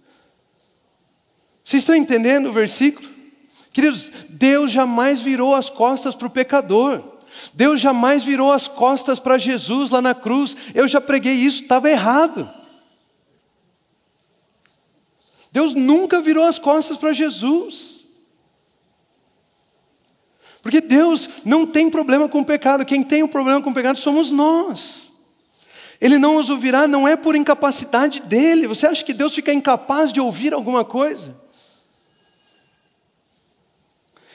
Vocês 1.64 1.82
estão 1.82 1.94
entendendo 1.94 2.48
o 2.48 2.52
versículo? 2.52 3.08
Queridos, 3.72 4.10
Deus 4.28 4.70
jamais 4.70 5.20
virou 5.20 5.54
as 5.54 5.70
costas 5.70 6.14
para 6.14 6.26
o 6.26 6.30
pecador. 6.30 7.02
Deus 7.54 7.80
jamais 7.80 8.24
virou 8.24 8.52
as 8.52 8.66
costas 8.66 9.20
para 9.20 9.38
Jesus 9.38 9.90
lá 9.90 10.02
na 10.02 10.14
cruz. 10.14 10.56
Eu 10.74 10.88
já 10.88 11.00
preguei 11.00 11.34
isso, 11.34 11.62
estava 11.62 11.90
errado. 11.90 12.50
Deus 15.52 15.74
nunca 15.74 16.20
virou 16.20 16.44
as 16.44 16.58
costas 16.58 16.96
para 16.96 17.12
Jesus. 17.12 18.00
Porque 20.62 20.80
Deus 20.80 21.28
não 21.44 21.66
tem 21.66 21.88
problema 21.88 22.28
com 22.28 22.40
o 22.40 22.44
pecado, 22.44 22.84
quem 22.84 23.02
tem 23.02 23.22
o 23.22 23.28
problema 23.28 23.62
com 23.62 23.70
o 23.70 23.74
pecado 23.74 23.98
somos 23.98 24.30
nós. 24.30 25.10
Ele 26.00 26.18
não 26.18 26.36
os 26.36 26.48
ouvirá, 26.48 26.88
não 26.88 27.06
é 27.06 27.14
por 27.14 27.36
incapacidade 27.36 28.20
dele. 28.22 28.66
Você 28.66 28.86
acha 28.86 29.04
que 29.04 29.12
Deus 29.12 29.34
fica 29.34 29.52
incapaz 29.52 30.12
de 30.12 30.20
ouvir 30.20 30.54
alguma 30.54 30.84
coisa? 30.84 31.36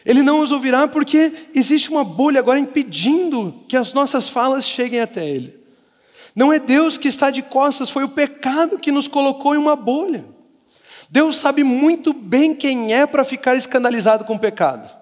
Ele 0.06 0.22
não 0.22 0.40
os 0.40 0.52
ouvirá 0.52 0.88
porque 0.88 1.34
existe 1.56 1.90
uma 1.90 2.04
bolha 2.04 2.40
agora 2.40 2.60
impedindo 2.60 3.66
que 3.68 3.76
as 3.76 3.92
nossas 3.92 4.30
falas 4.30 4.68
cheguem 4.68 5.00
até 5.00 5.28
Ele. 5.28 5.60
Não 6.36 6.54
é 6.54 6.60
Deus 6.60 6.98
que 6.98 7.08
está 7.08 7.32
de 7.32 7.42
costas, 7.42 7.90
foi 7.90 8.04
o 8.04 8.10
pecado 8.10 8.78
que 8.78 8.92
nos 8.92 9.08
colocou 9.08 9.56
em 9.56 9.58
uma 9.58 9.76
bolha. 9.76 10.26
Deus 11.10 11.38
sabe 11.38 11.64
muito 11.64 12.14
bem 12.14 12.54
quem 12.54 12.94
é 12.94 13.08
para 13.08 13.24
ficar 13.24 13.56
escandalizado 13.56 14.26
com 14.26 14.36
o 14.36 14.40
pecado. 14.40 14.96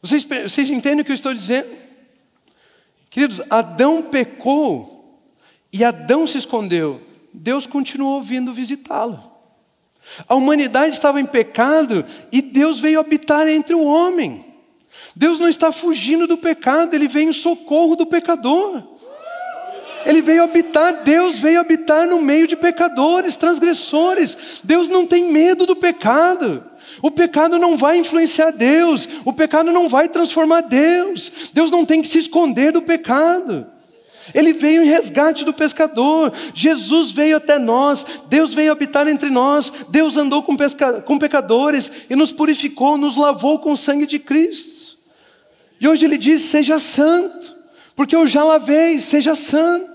Vocês, 0.00 0.24
vocês 0.24 0.70
entendem 0.70 1.02
o 1.02 1.04
que 1.04 1.10
eu 1.10 1.16
estou 1.16 1.34
dizendo? 1.34 1.68
Queridos, 3.10 3.40
Adão 3.50 4.02
pecou 4.02 5.20
e 5.72 5.84
Adão 5.84 6.26
se 6.26 6.38
escondeu. 6.38 7.02
Deus 7.32 7.66
continuou 7.66 8.22
vindo 8.22 8.54
visitá-lo. 8.54 9.25
A 10.28 10.34
humanidade 10.34 10.94
estava 10.94 11.20
em 11.20 11.26
pecado 11.26 12.04
e 12.32 12.40
Deus 12.40 12.80
veio 12.80 13.00
habitar 13.00 13.48
entre 13.48 13.74
o 13.74 13.84
homem. 13.84 14.44
Deus 15.14 15.38
não 15.38 15.48
está 15.48 15.72
fugindo 15.72 16.26
do 16.26 16.36
pecado, 16.36 16.94
ele 16.94 17.08
vem 17.08 17.28
em 17.28 17.32
socorro 17.32 17.96
do 17.96 18.06
pecador. 18.06 18.96
Ele 20.04 20.22
veio 20.22 20.44
habitar, 20.44 21.02
Deus 21.02 21.38
veio 21.38 21.58
habitar 21.58 22.06
no 22.06 22.22
meio 22.22 22.46
de 22.46 22.54
pecadores, 22.56 23.36
transgressores. 23.36 24.60
Deus 24.62 24.88
não 24.88 25.04
tem 25.04 25.32
medo 25.32 25.66
do 25.66 25.74
pecado. 25.74 26.62
O 27.02 27.10
pecado 27.10 27.58
não 27.58 27.76
vai 27.76 27.98
influenciar 27.98 28.52
Deus, 28.52 29.08
o 29.24 29.32
pecado 29.32 29.72
não 29.72 29.88
vai 29.88 30.08
transformar 30.08 30.60
Deus. 30.60 31.50
Deus 31.52 31.70
não 31.70 31.84
tem 31.84 32.00
que 32.00 32.08
se 32.08 32.18
esconder 32.18 32.72
do 32.72 32.82
pecado. 32.82 33.66
Ele 34.34 34.52
veio 34.52 34.82
em 34.82 34.86
resgate 34.86 35.44
do 35.44 35.52
pescador, 35.52 36.32
Jesus 36.54 37.12
veio 37.12 37.36
até 37.36 37.58
nós, 37.58 38.04
Deus 38.28 38.52
veio 38.52 38.72
habitar 38.72 39.06
entre 39.06 39.30
nós, 39.30 39.72
Deus 39.88 40.16
andou 40.16 40.42
com, 40.42 40.56
pesca... 40.56 41.00
com 41.02 41.18
pecadores 41.18 41.90
e 42.10 42.16
nos 42.16 42.32
purificou, 42.32 42.96
nos 42.96 43.16
lavou 43.16 43.58
com 43.58 43.72
o 43.72 43.76
sangue 43.76 44.06
de 44.06 44.18
Cristo. 44.18 44.98
E 45.80 45.86
hoje 45.86 46.04
Ele 46.04 46.18
diz: 46.18 46.42
seja 46.42 46.78
santo, 46.78 47.56
porque 47.94 48.16
eu 48.16 48.26
já 48.26 48.42
lavei, 48.42 48.98
seja 49.00 49.34
santo. 49.34 49.94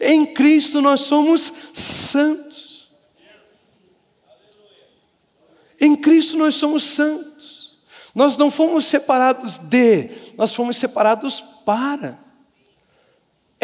Em 0.00 0.32
Cristo 0.32 0.80
nós 0.80 1.02
somos 1.02 1.52
santos. 1.72 2.88
Em 5.80 5.96
Cristo 5.96 6.36
nós 6.36 6.54
somos 6.54 6.82
santos. 6.84 7.78
Nós 8.14 8.36
não 8.36 8.50
fomos 8.50 8.86
separados 8.86 9.58
de, 9.58 10.10
nós 10.36 10.54
fomos 10.54 10.76
separados 10.76 11.44
para 11.66 12.23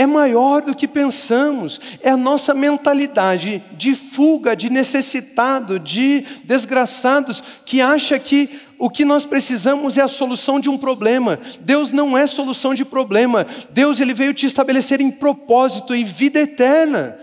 é 0.00 0.06
maior 0.06 0.62
do 0.62 0.74
que 0.74 0.88
pensamos, 0.88 1.78
é 2.00 2.08
a 2.08 2.16
nossa 2.16 2.54
mentalidade 2.54 3.62
de 3.72 3.94
fuga, 3.94 4.56
de 4.56 4.70
necessitado, 4.70 5.78
de 5.78 6.24
desgraçados, 6.42 7.42
que 7.66 7.82
acha 7.82 8.18
que 8.18 8.48
o 8.78 8.88
que 8.88 9.04
nós 9.04 9.26
precisamos 9.26 9.98
é 9.98 10.00
a 10.00 10.08
solução 10.08 10.58
de 10.58 10.70
um 10.70 10.78
problema. 10.78 11.38
Deus 11.60 11.92
não 11.92 12.16
é 12.16 12.26
solução 12.26 12.72
de 12.72 12.82
problema. 12.82 13.46
Deus 13.72 14.00
ele 14.00 14.14
veio 14.14 14.32
te 14.32 14.46
estabelecer 14.46 15.02
em 15.02 15.10
propósito, 15.10 15.94
em 15.94 16.02
vida 16.02 16.40
eterna. 16.40 17.18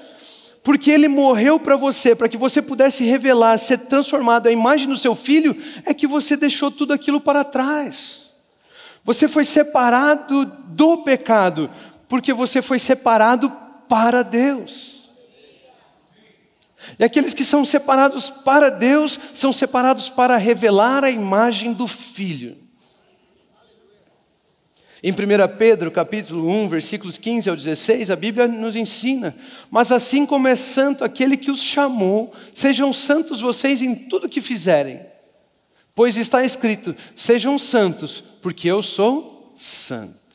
Porque 0.61 0.91
ele 0.91 1.07
morreu 1.07 1.59
para 1.59 1.75
você, 1.75 2.13
para 2.13 2.29
que 2.29 2.37
você 2.37 2.61
pudesse 2.61 3.03
revelar, 3.03 3.57
ser 3.57 3.79
transformado 3.79 4.45
à 4.45 4.51
imagem 4.51 4.87
do 4.87 4.97
seu 4.97 5.15
filho, 5.15 5.59
é 5.83 5.95
que 5.95 6.05
você 6.05 6.37
deixou 6.37 6.69
tudo 6.69 6.93
aquilo 6.93 7.19
para 7.19 7.43
trás. 7.43 8.35
Você 9.03 9.27
foi 9.27 9.45
separado 9.45 10.45
do 10.67 10.97
pecado, 10.97 11.71
porque 12.07 12.33
você 12.33 12.61
foi 12.61 12.79
separado 12.79 13.49
para 13.87 14.23
Deus. 14.23 15.09
E 16.97 17.03
aqueles 17.03 17.33
que 17.33 17.43
são 17.43 17.65
separados 17.65 18.29
para 18.29 18.69
Deus 18.69 19.19
são 19.33 19.51
separados 19.51 20.09
para 20.09 20.37
revelar 20.37 21.03
a 21.03 21.09
imagem 21.09 21.73
do 21.73 21.87
Filho. 21.87 22.57
Em 25.03 25.11
1 25.11 25.15
Pedro, 25.57 25.91
capítulo 25.91 26.49
1, 26.49 26.69
versículos 26.69 27.17
15 27.17 27.49
ao 27.49 27.55
16, 27.55 28.09
a 28.09 28.15
Bíblia 28.15 28.47
nos 28.47 28.75
ensina: 28.75 29.35
"Mas 29.69 29.91
assim 29.91 30.25
como 30.25 30.47
é 30.47 30.55
santo 30.55 31.03
aquele 31.03 31.37
que 31.37 31.51
os 31.51 31.61
chamou, 31.61 32.33
sejam 32.53 32.91
santos 32.91 33.41
vocês 33.41 33.81
em 33.81 33.93
tudo 33.93 34.29
que 34.29 34.41
fizerem. 34.41 35.01
Pois 35.93 36.17
está 36.17 36.43
escrito: 36.43 36.95
sejam 37.15 37.59
santos, 37.59 38.23
porque 38.41 38.67
eu 38.67 38.81
sou 38.81 39.53
santo." 39.55 40.26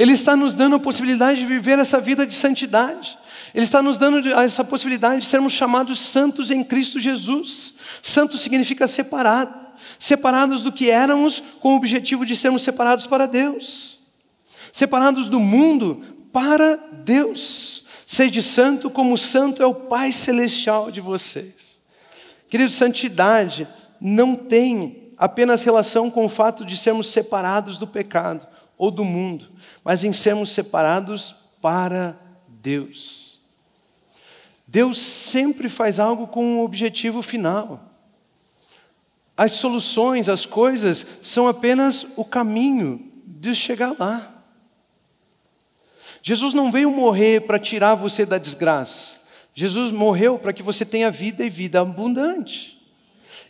Ele 0.00 0.12
está 0.12 0.34
nos 0.34 0.54
dando 0.54 0.76
a 0.76 0.80
possibilidade 0.80 1.40
de 1.40 1.44
viver 1.44 1.78
essa 1.78 2.00
vida 2.00 2.26
de 2.26 2.34
santidade. 2.34 3.18
Ele 3.54 3.64
está 3.64 3.82
nos 3.82 3.98
dando 3.98 4.26
essa 4.32 4.64
possibilidade 4.64 5.20
de 5.20 5.26
sermos 5.26 5.52
chamados 5.52 6.00
santos 6.00 6.50
em 6.50 6.64
Cristo 6.64 6.98
Jesus. 6.98 7.74
Santo 8.00 8.38
significa 8.38 8.88
separado, 8.88 9.54
separados 9.98 10.62
do 10.62 10.72
que 10.72 10.90
éramos 10.90 11.42
com 11.60 11.74
o 11.74 11.76
objetivo 11.76 12.24
de 12.24 12.34
sermos 12.34 12.62
separados 12.62 13.06
para 13.06 13.26
Deus. 13.26 14.00
Separados 14.72 15.28
do 15.28 15.38
mundo 15.38 16.02
para 16.32 16.76
Deus. 17.04 17.84
Sede 18.06 18.42
santo 18.42 18.88
como 18.88 19.18
santo 19.18 19.62
é 19.62 19.66
o 19.66 19.74
Pai 19.74 20.12
celestial 20.12 20.90
de 20.90 21.02
vocês. 21.02 21.78
Querido, 22.48 22.70
santidade 22.70 23.68
não 24.00 24.34
tem 24.34 25.12
apenas 25.18 25.62
relação 25.62 26.10
com 26.10 26.24
o 26.24 26.30
fato 26.30 26.64
de 26.64 26.74
sermos 26.74 27.12
separados 27.12 27.76
do 27.76 27.86
pecado 27.86 28.48
ou 28.80 28.90
do 28.90 29.04
mundo, 29.04 29.50
mas 29.84 30.04
em 30.04 30.12
sermos 30.12 30.52
separados 30.52 31.36
para 31.60 32.18
Deus. 32.48 33.38
Deus 34.66 34.98
sempre 34.98 35.68
faz 35.68 36.00
algo 36.00 36.26
com 36.26 36.42
um 36.42 36.62
objetivo 36.62 37.20
final. 37.20 37.92
As 39.36 39.52
soluções, 39.52 40.30
as 40.30 40.46
coisas, 40.46 41.06
são 41.20 41.46
apenas 41.46 42.06
o 42.16 42.24
caminho 42.24 43.12
de 43.26 43.54
chegar 43.54 43.94
lá. 43.98 44.42
Jesus 46.22 46.54
não 46.54 46.72
veio 46.72 46.90
morrer 46.90 47.42
para 47.42 47.58
tirar 47.58 47.96
você 47.96 48.24
da 48.24 48.38
desgraça. 48.38 49.20
Jesus 49.52 49.92
morreu 49.92 50.38
para 50.38 50.54
que 50.54 50.62
você 50.62 50.86
tenha 50.86 51.10
vida 51.10 51.44
e 51.44 51.50
vida 51.50 51.82
abundante. 51.82 52.80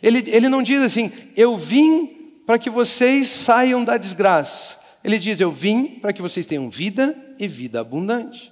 Ele, 0.03 0.29
ele 0.29 0.49
não 0.49 0.61
diz 0.61 0.81
assim, 0.81 1.09
eu 1.37 1.55
vim 1.55 2.07
para 2.45 2.59
que 2.59 2.69
vocês 2.69 3.29
saiam 3.29 3.81
da 3.81 3.95
desgraça. 3.95 4.80
Ele 5.03 5.17
diz: 5.17 5.39
Eu 5.39 5.51
vim 5.51 5.99
para 5.99 6.13
que 6.13 6.21
vocês 6.21 6.45
tenham 6.45 6.69
vida 6.69 7.15
e 7.39 7.47
vida 7.47 7.79
abundante. 7.79 8.51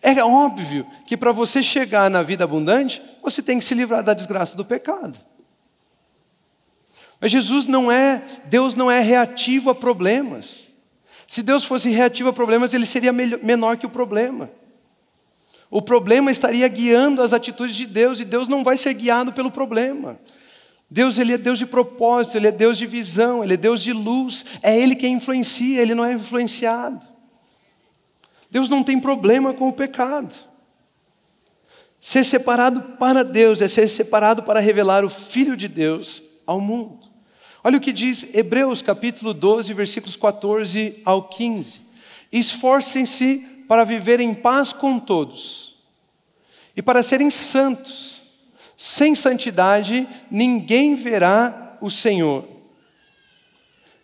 É 0.00 0.22
óbvio 0.22 0.86
que 1.06 1.16
para 1.16 1.30
você 1.30 1.62
chegar 1.62 2.10
na 2.10 2.22
vida 2.22 2.42
abundante, 2.42 3.00
você 3.22 3.40
tem 3.40 3.58
que 3.58 3.64
se 3.64 3.74
livrar 3.74 4.02
da 4.02 4.14
desgraça 4.14 4.56
do 4.56 4.64
pecado. 4.64 5.18
Mas 7.20 7.30
Jesus 7.30 7.68
não 7.68 7.90
é, 7.90 8.20
Deus 8.46 8.74
não 8.74 8.90
é 8.90 8.98
reativo 8.98 9.70
a 9.70 9.74
problemas. 9.74 10.72
Se 11.28 11.40
Deus 11.40 11.64
fosse 11.64 11.88
reativo 11.88 12.30
a 12.30 12.32
problemas, 12.32 12.74
ele 12.74 12.84
seria 12.84 13.12
menor 13.12 13.76
que 13.76 13.86
o 13.86 13.90
problema. 13.90 14.50
O 15.70 15.80
problema 15.80 16.32
estaria 16.32 16.66
guiando 16.66 17.22
as 17.22 17.32
atitudes 17.32 17.76
de 17.76 17.86
Deus 17.86 18.18
e 18.18 18.24
Deus 18.24 18.48
não 18.48 18.64
vai 18.64 18.76
ser 18.76 18.92
guiado 18.92 19.32
pelo 19.32 19.52
problema. 19.52 20.18
Deus 20.92 21.16
ele 21.16 21.32
é 21.32 21.38
Deus 21.38 21.58
de 21.58 21.64
propósito, 21.64 22.36
ele 22.36 22.48
é 22.48 22.52
Deus 22.52 22.76
de 22.76 22.86
visão, 22.86 23.42
ele 23.42 23.54
é 23.54 23.56
Deus 23.56 23.82
de 23.82 23.94
luz, 23.94 24.44
é 24.62 24.78
ele 24.78 24.94
quem 24.94 25.14
influencia, 25.14 25.80
ele 25.80 25.94
não 25.94 26.04
é 26.04 26.12
influenciado. 26.12 27.00
Deus 28.50 28.68
não 28.68 28.82
tem 28.82 29.00
problema 29.00 29.54
com 29.54 29.70
o 29.70 29.72
pecado. 29.72 30.34
Ser 31.98 32.26
separado 32.26 32.82
para 32.98 33.24
Deus 33.24 33.62
é 33.62 33.68
ser 33.68 33.88
separado 33.88 34.42
para 34.42 34.60
revelar 34.60 35.02
o 35.02 35.08
Filho 35.08 35.56
de 35.56 35.66
Deus 35.66 36.22
ao 36.46 36.60
mundo. 36.60 37.08
Olha 37.64 37.78
o 37.78 37.80
que 37.80 37.90
diz 37.90 38.26
Hebreus 38.34 38.82
capítulo 38.82 39.32
12, 39.32 39.72
versículos 39.72 40.14
14 40.14 41.00
ao 41.06 41.26
15. 41.26 41.80
Esforcem-se 42.30 43.38
para 43.66 43.84
viver 43.84 44.20
em 44.20 44.34
paz 44.34 44.74
com 44.74 44.98
todos 44.98 45.74
e 46.76 46.82
para 46.82 47.02
serem 47.02 47.30
santos. 47.30 48.21
Sem 48.76 49.14
santidade, 49.14 50.08
ninguém 50.30 50.94
verá 50.94 51.76
o 51.80 51.90
Senhor. 51.90 52.48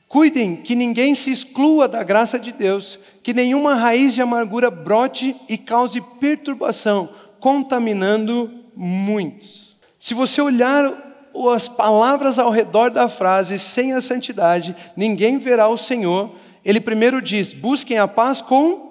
Cuidem 0.09 0.57
que 0.57 0.74
ninguém 0.74 1.14
se 1.14 1.31
exclua 1.31 1.87
da 1.87 2.02
graça 2.02 2.38
de 2.38 2.50
Deus, 2.50 2.98
que 3.22 3.35
nenhuma 3.35 3.74
raiz 3.74 4.14
de 4.14 4.22
amargura 4.22 4.70
brote 4.70 5.37
e 5.48 5.59
cause 5.59 6.00
perturbação, 6.18 7.11
contaminando 7.38 8.50
muitos. 8.74 9.76
Se 9.98 10.14
você 10.14 10.40
olhar 10.40 11.07
as 11.54 11.68
palavras 11.68 12.38
ao 12.38 12.50
redor 12.50 12.90
da 12.90 13.09
frase, 13.09 13.59
sem 13.59 13.92
a 13.92 14.00
santidade, 14.00 14.74
ninguém 14.96 15.38
verá 15.38 15.68
o 15.68 15.76
Senhor, 15.76 16.35
ele 16.64 16.81
primeiro 16.81 17.20
diz: 17.20 17.52
busquem 17.52 17.98
a 17.98 18.09
paz 18.09 18.40
com 18.40 18.88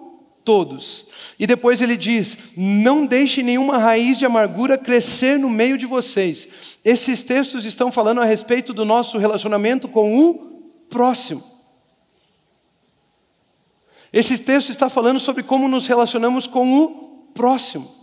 todos. 0.48 1.06
E 1.38 1.46
depois 1.46 1.82
ele 1.82 1.98
diz: 1.98 2.38
Não 2.56 3.06
deixe 3.06 3.44
nenhuma 3.44 3.78
raiz 3.78 4.18
de 4.18 4.26
amargura 4.26 4.78
crescer 4.78 5.38
no 5.38 5.50
meio 5.50 5.78
de 5.78 5.86
vocês. 5.86 6.48
Esses 6.86 7.22
textos 7.22 7.66
estão 7.66 7.92
falando 7.92 8.22
a 8.22 8.24
respeito 8.24 8.74
do 8.74 8.86
nosso 8.86 9.18
relacionamento 9.18 9.90
com 9.90 10.18
o 10.18 10.36
próximo. 10.90 11.44
Esse 14.14 14.38
texto 14.38 14.70
está 14.70 14.88
falando 14.88 15.20
sobre 15.20 15.44
como 15.44 15.68
nos 15.68 15.86
relacionamos 15.86 16.48
com 16.48 16.80
o 16.82 17.28
próximo. 17.34 17.94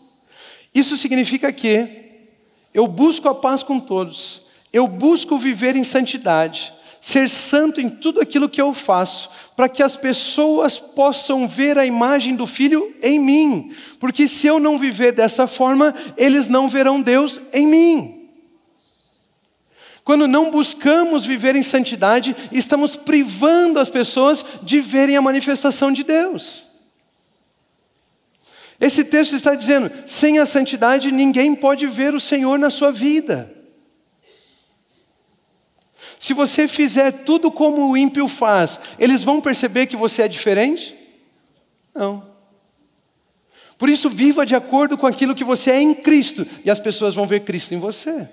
Isso 0.74 0.98
significa 0.98 1.50
que 1.50 2.04
eu 2.74 2.87
busco 2.87 3.26
a 3.26 3.35
paz 3.35 3.62
com 3.62 3.80
todos, 3.80 4.42
eu 4.70 4.87
busco 4.87 5.38
viver 5.38 5.76
em 5.76 5.85
santidade, 5.85 6.73
ser 7.04 7.28
santo 7.28 7.82
em 7.82 7.90
tudo 7.90 8.18
aquilo 8.18 8.48
que 8.48 8.62
eu 8.62 8.72
faço, 8.72 9.28
para 9.54 9.68
que 9.68 9.82
as 9.82 9.94
pessoas 9.94 10.78
possam 10.78 11.46
ver 11.46 11.76
a 11.76 11.84
imagem 11.84 12.34
do 12.34 12.46
Filho 12.46 12.94
em 13.02 13.20
mim, 13.20 13.74
porque 14.00 14.26
se 14.26 14.46
eu 14.46 14.58
não 14.58 14.78
viver 14.78 15.12
dessa 15.12 15.46
forma, 15.46 15.94
eles 16.16 16.48
não 16.48 16.66
verão 16.66 17.02
Deus 17.02 17.38
em 17.52 17.66
mim. 17.66 18.30
Quando 20.02 20.26
não 20.26 20.50
buscamos 20.50 21.26
viver 21.26 21.54
em 21.54 21.62
santidade, 21.62 22.34
estamos 22.50 22.96
privando 22.96 23.78
as 23.78 23.90
pessoas 23.90 24.42
de 24.62 24.80
verem 24.80 25.18
a 25.18 25.20
manifestação 25.20 25.92
de 25.92 26.04
Deus. 26.04 26.66
Esse 28.80 29.04
texto 29.04 29.36
está 29.36 29.54
dizendo: 29.54 29.92
sem 30.06 30.38
a 30.38 30.46
santidade 30.46 31.12
ninguém 31.12 31.54
pode 31.54 31.86
ver 31.86 32.14
o 32.14 32.20
Senhor 32.20 32.58
na 32.58 32.70
sua 32.70 32.90
vida. 32.90 33.54
Se 36.24 36.32
você 36.32 36.66
fizer 36.66 37.12
tudo 37.26 37.52
como 37.52 37.87
o 37.87 37.94
ímpio 37.94 38.26
faz, 38.28 38.80
eles 38.98 39.22
vão 39.22 39.42
perceber 39.42 39.84
que 39.84 39.94
você 39.94 40.22
é 40.22 40.26
diferente? 40.26 40.96
Não. 41.94 42.26
Por 43.76 43.90
isso, 43.90 44.08
viva 44.08 44.46
de 44.46 44.56
acordo 44.56 44.96
com 44.96 45.06
aquilo 45.06 45.34
que 45.34 45.44
você 45.44 45.72
é 45.72 45.82
em 45.82 45.92
Cristo, 45.92 46.46
e 46.64 46.70
as 46.70 46.80
pessoas 46.80 47.14
vão 47.14 47.26
ver 47.26 47.40
Cristo 47.40 47.74
em 47.74 47.78
você. 47.78 48.26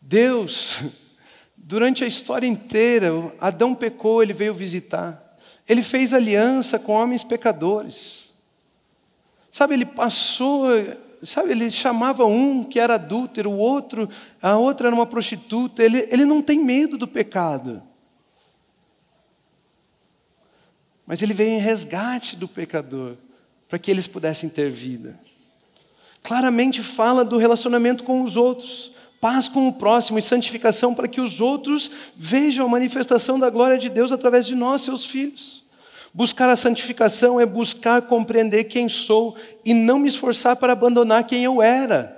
Deus, 0.00 0.78
durante 1.54 2.02
a 2.02 2.06
história 2.06 2.46
inteira, 2.46 3.10
Adão 3.38 3.74
pecou, 3.74 4.22
ele 4.22 4.32
veio 4.32 4.54
visitar. 4.54 5.38
Ele 5.68 5.82
fez 5.82 6.14
aliança 6.14 6.78
com 6.78 6.92
homens 6.92 7.22
pecadores. 7.22 8.32
Sabe, 9.50 9.74
ele 9.74 9.84
passou, 9.84 10.70
sabe, 11.22 11.50
ele 11.50 11.70
chamava 11.70 12.24
um 12.24 12.64
que 12.64 12.80
era 12.80 12.94
adúltero, 12.94 13.50
o 13.50 13.58
outro, 13.58 14.08
a 14.40 14.56
outra 14.56 14.88
era 14.88 14.94
uma 14.94 15.06
prostituta. 15.06 15.82
Ele, 15.82 16.06
ele 16.10 16.24
não 16.24 16.40
tem 16.40 16.58
medo 16.58 16.96
do 16.96 17.06
pecado. 17.06 17.82
Mas 21.06 21.22
ele 21.22 21.34
veio 21.34 21.50
em 21.50 21.58
resgate 21.58 22.36
do 22.36 22.46
pecador, 22.46 23.16
para 23.68 23.78
que 23.78 23.90
eles 23.90 24.06
pudessem 24.06 24.48
ter 24.48 24.70
vida. 24.70 25.18
Claramente 26.22 26.82
fala 26.82 27.24
do 27.24 27.36
relacionamento 27.36 28.04
com 28.04 28.22
os 28.22 28.36
outros, 28.36 28.92
paz 29.20 29.48
com 29.48 29.68
o 29.68 29.72
próximo 29.72 30.18
e 30.18 30.22
santificação 30.22 30.94
para 30.94 31.08
que 31.08 31.20
os 31.20 31.40
outros 31.40 31.90
vejam 32.16 32.66
a 32.66 32.68
manifestação 32.68 33.38
da 33.38 33.50
glória 33.50 33.78
de 33.78 33.88
Deus 33.88 34.12
através 34.12 34.46
de 34.46 34.54
nós, 34.54 34.82
seus 34.82 35.04
filhos. 35.04 35.64
Buscar 36.12 36.50
a 36.50 36.56
santificação 36.56 37.40
é 37.40 37.46
buscar 37.46 38.02
compreender 38.02 38.64
quem 38.64 38.88
sou 38.88 39.36
e 39.64 39.72
não 39.72 39.98
me 39.98 40.08
esforçar 40.08 40.56
para 40.56 40.72
abandonar 40.72 41.24
quem 41.24 41.44
eu 41.44 41.62
era. 41.62 42.16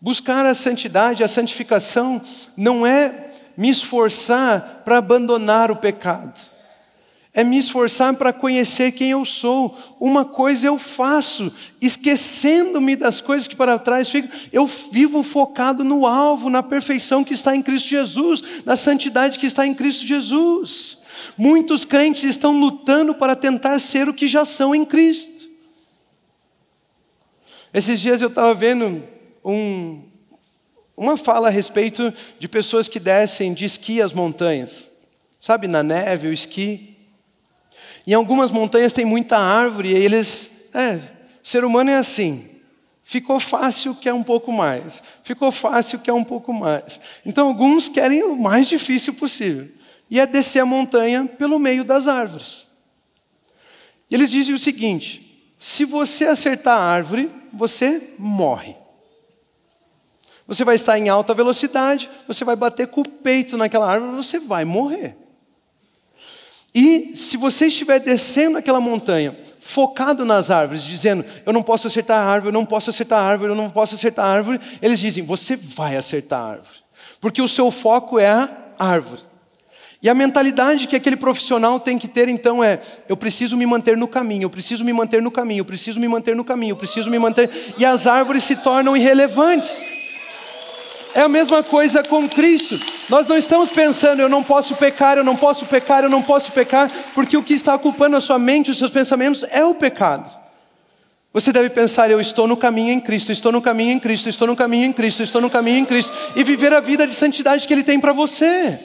Buscar 0.00 0.46
a 0.46 0.54
santidade, 0.54 1.24
a 1.24 1.28
santificação, 1.28 2.22
não 2.56 2.86
é 2.86 3.32
me 3.56 3.68
esforçar 3.68 4.82
para 4.84 4.98
abandonar 4.98 5.70
o 5.70 5.76
pecado 5.76 6.40
é 7.38 7.44
me 7.44 7.56
esforçar 7.56 8.12
para 8.14 8.32
conhecer 8.32 8.90
quem 8.90 9.10
eu 9.10 9.24
sou. 9.24 9.78
Uma 10.00 10.24
coisa 10.24 10.66
eu 10.66 10.76
faço, 10.76 11.52
esquecendo-me 11.80 12.96
das 12.96 13.20
coisas 13.20 13.46
que 13.46 13.54
para 13.54 13.78
trás 13.78 14.10
ficam, 14.10 14.28
eu 14.52 14.66
vivo 14.66 15.22
focado 15.22 15.84
no 15.84 16.04
alvo, 16.04 16.50
na 16.50 16.64
perfeição 16.64 17.22
que 17.22 17.32
está 17.32 17.54
em 17.54 17.62
Cristo 17.62 17.90
Jesus, 17.90 18.42
na 18.64 18.74
santidade 18.74 19.38
que 19.38 19.46
está 19.46 19.64
em 19.64 19.72
Cristo 19.72 20.04
Jesus. 20.04 20.98
Muitos 21.36 21.84
crentes 21.84 22.24
estão 22.24 22.58
lutando 22.58 23.14
para 23.14 23.36
tentar 23.36 23.78
ser 23.78 24.08
o 24.08 24.14
que 24.14 24.28
já 24.28 24.44
são 24.44 24.74
em 24.74 24.84
Cristo. 24.84 25.48
Esses 27.72 28.00
dias 28.00 28.22
eu 28.22 28.28
estava 28.28 28.54
vendo 28.54 29.04
um, 29.44 30.02
uma 30.96 31.16
fala 31.16 31.48
a 31.48 31.50
respeito 31.50 32.12
de 32.38 32.48
pessoas 32.48 32.88
que 32.88 32.98
descem 32.98 33.54
de 33.54 33.64
esqui 33.64 34.02
às 34.02 34.12
montanhas. 34.12 34.90
Sabe, 35.40 35.68
na 35.68 35.82
neve, 35.82 36.28
o 36.28 36.32
esqui. 36.32 36.96
Em 38.06 38.14
algumas 38.14 38.50
montanhas 38.50 38.92
tem 38.92 39.04
muita 39.04 39.38
árvore, 39.38 39.90
e 39.90 39.94
eles. 39.94 40.50
É, 40.74 41.00
ser 41.42 41.64
humano 41.64 41.90
é 41.90 41.96
assim. 41.96 42.48
Ficou 43.04 43.40
fácil, 43.40 43.94
quer 43.94 44.12
um 44.12 44.22
pouco 44.22 44.52
mais. 44.52 45.02
Ficou 45.22 45.50
fácil, 45.50 45.98
quer 45.98 46.12
um 46.12 46.24
pouco 46.24 46.52
mais. 46.52 47.00
Então, 47.24 47.46
alguns 47.48 47.88
querem 47.88 48.22
o 48.22 48.36
mais 48.36 48.68
difícil 48.68 49.14
possível. 49.14 49.68
E 50.10 50.18
é 50.18 50.26
descer 50.26 50.60
a 50.60 50.66
montanha 50.66 51.26
pelo 51.26 51.58
meio 51.58 51.84
das 51.84 52.08
árvores. 52.08 52.66
Eles 54.10 54.30
dizem 54.30 54.54
o 54.54 54.58
seguinte: 54.58 55.52
se 55.58 55.84
você 55.84 56.24
acertar 56.26 56.78
a 56.78 56.82
árvore, 56.82 57.30
você 57.52 58.14
morre. 58.18 58.76
Você 60.46 60.64
vai 60.64 60.76
estar 60.76 60.98
em 60.98 61.10
alta 61.10 61.34
velocidade, 61.34 62.08
você 62.26 62.42
vai 62.42 62.56
bater 62.56 62.86
com 62.86 63.02
o 63.02 63.08
peito 63.08 63.56
naquela 63.58 63.90
árvore, 63.90 64.16
você 64.16 64.38
vai 64.38 64.64
morrer. 64.64 65.14
E 66.74 67.16
se 67.16 67.36
você 67.36 67.66
estiver 67.66 67.98
descendo 67.98 68.56
aquela 68.56 68.80
montanha, 68.80 69.38
focado 69.58 70.24
nas 70.24 70.50
árvores, 70.50 70.84
dizendo, 70.84 71.24
eu 71.44 71.52
não 71.52 71.62
posso 71.62 71.86
acertar 71.86 72.18
a 72.18 72.30
árvore, 72.30 72.48
eu 72.48 72.58
não 72.58 72.64
posso 72.64 72.88
acertar 72.88 73.18
a 73.18 73.26
árvore, 73.26 73.50
eu 73.50 73.56
não 73.56 73.68
posso 73.68 73.94
acertar 73.94 74.24
a 74.24 74.28
árvore, 74.28 74.60
eles 74.80 75.00
dizem, 75.00 75.24
você 75.24 75.56
vai 75.56 75.96
acertar 75.96 76.40
a 76.40 76.50
árvore. 76.52 76.78
Porque 77.20 77.42
o 77.42 77.48
seu 77.48 77.70
foco 77.70 78.18
é 78.18 78.28
a 78.28 78.48
árvore. 78.78 79.22
E 80.00 80.08
a 80.08 80.14
mentalidade 80.14 80.86
que 80.86 80.94
aquele 80.94 81.16
profissional 81.16 81.80
tem 81.80 81.98
que 81.98 82.06
ter 82.06 82.28
então 82.28 82.62
é: 82.62 82.80
eu 83.08 83.16
preciso 83.16 83.56
me 83.56 83.66
manter 83.66 83.96
no 83.96 84.06
caminho, 84.06 84.44
eu 84.44 84.50
preciso 84.50 84.84
me 84.84 84.92
manter 84.92 85.20
no 85.20 85.30
caminho, 85.30 85.60
eu 85.60 85.64
preciso 85.64 85.98
me 85.98 86.06
manter 86.06 86.36
no 86.36 86.44
caminho, 86.44 86.72
eu 86.72 86.76
preciso 86.76 87.10
me 87.10 87.18
manter. 87.18 87.50
E 87.76 87.84
as 87.84 88.06
árvores 88.06 88.44
se 88.44 88.54
tornam 88.54 88.96
irrelevantes. 88.96 89.82
É 91.14 91.22
a 91.22 91.28
mesma 91.28 91.64
coisa 91.64 92.02
com 92.04 92.28
Cristo. 92.28 92.78
Nós 93.08 93.26
não 93.26 93.36
estamos 93.36 93.70
pensando, 93.70 94.20
eu 94.20 94.28
não 94.28 94.44
posso 94.44 94.76
pecar, 94.76 95.16
eu 95.16 95.24
não 95.24 95.34
posso 95.34 95.66
pecar, 95.66 96.04
eu 96.04 96.10
não 96.10 96.22
posso 96.22 96.52
pecar, 96.52 96.92
porque 97.14 97.36
o 97.36 97.42
que 97.42 97.54
está 97.54 97.74
ocupando 97.74 98.16
a 98.16 98.20
sua 98.20 98.38
mente, 98.38 98.70
os 98.70 98.78
seus 98.78 98.90
pensamentos, 98.90 99.44
é 99.50 99.64
o 99.64 99.74
pecado. 99.74 100.30
Você 101.32 101.52
deve 101.52 101.70
pensar, 101.70 102.10
eu 102.10 102.20
estou 102.20 102.46
no 102.46 102.56
caminho 102.56 102.92
em 102.92 103.00
Cristo, 103.00 103.32
estou 103.32 103.50
no 103.50 103.60
caminho 103.60 103.92
em 103.92 103.98
Cristo, 103.98 104.28
estou 104.28 104.46
no 104.46 104.54
caminho 104.54 104.84
em 104.84 104.92
Cristo, 104.92 105.22
estou 105.22 105.40
no 105.40 105.50
caminho 105.50 105.78
em 105.78 105.84
Cristo, 105.84 106.16
e 106.36 106.44
viver 106.44 106.72
a 106.72 106.80
vida 106.80 107.06
de 107.06 107.14
santidade 107.14 107.66
que 107.66 107.72
Ele 107.72 107.82
tem 107.82 107.98
para 107.98 108.12
você. 108.12 108.78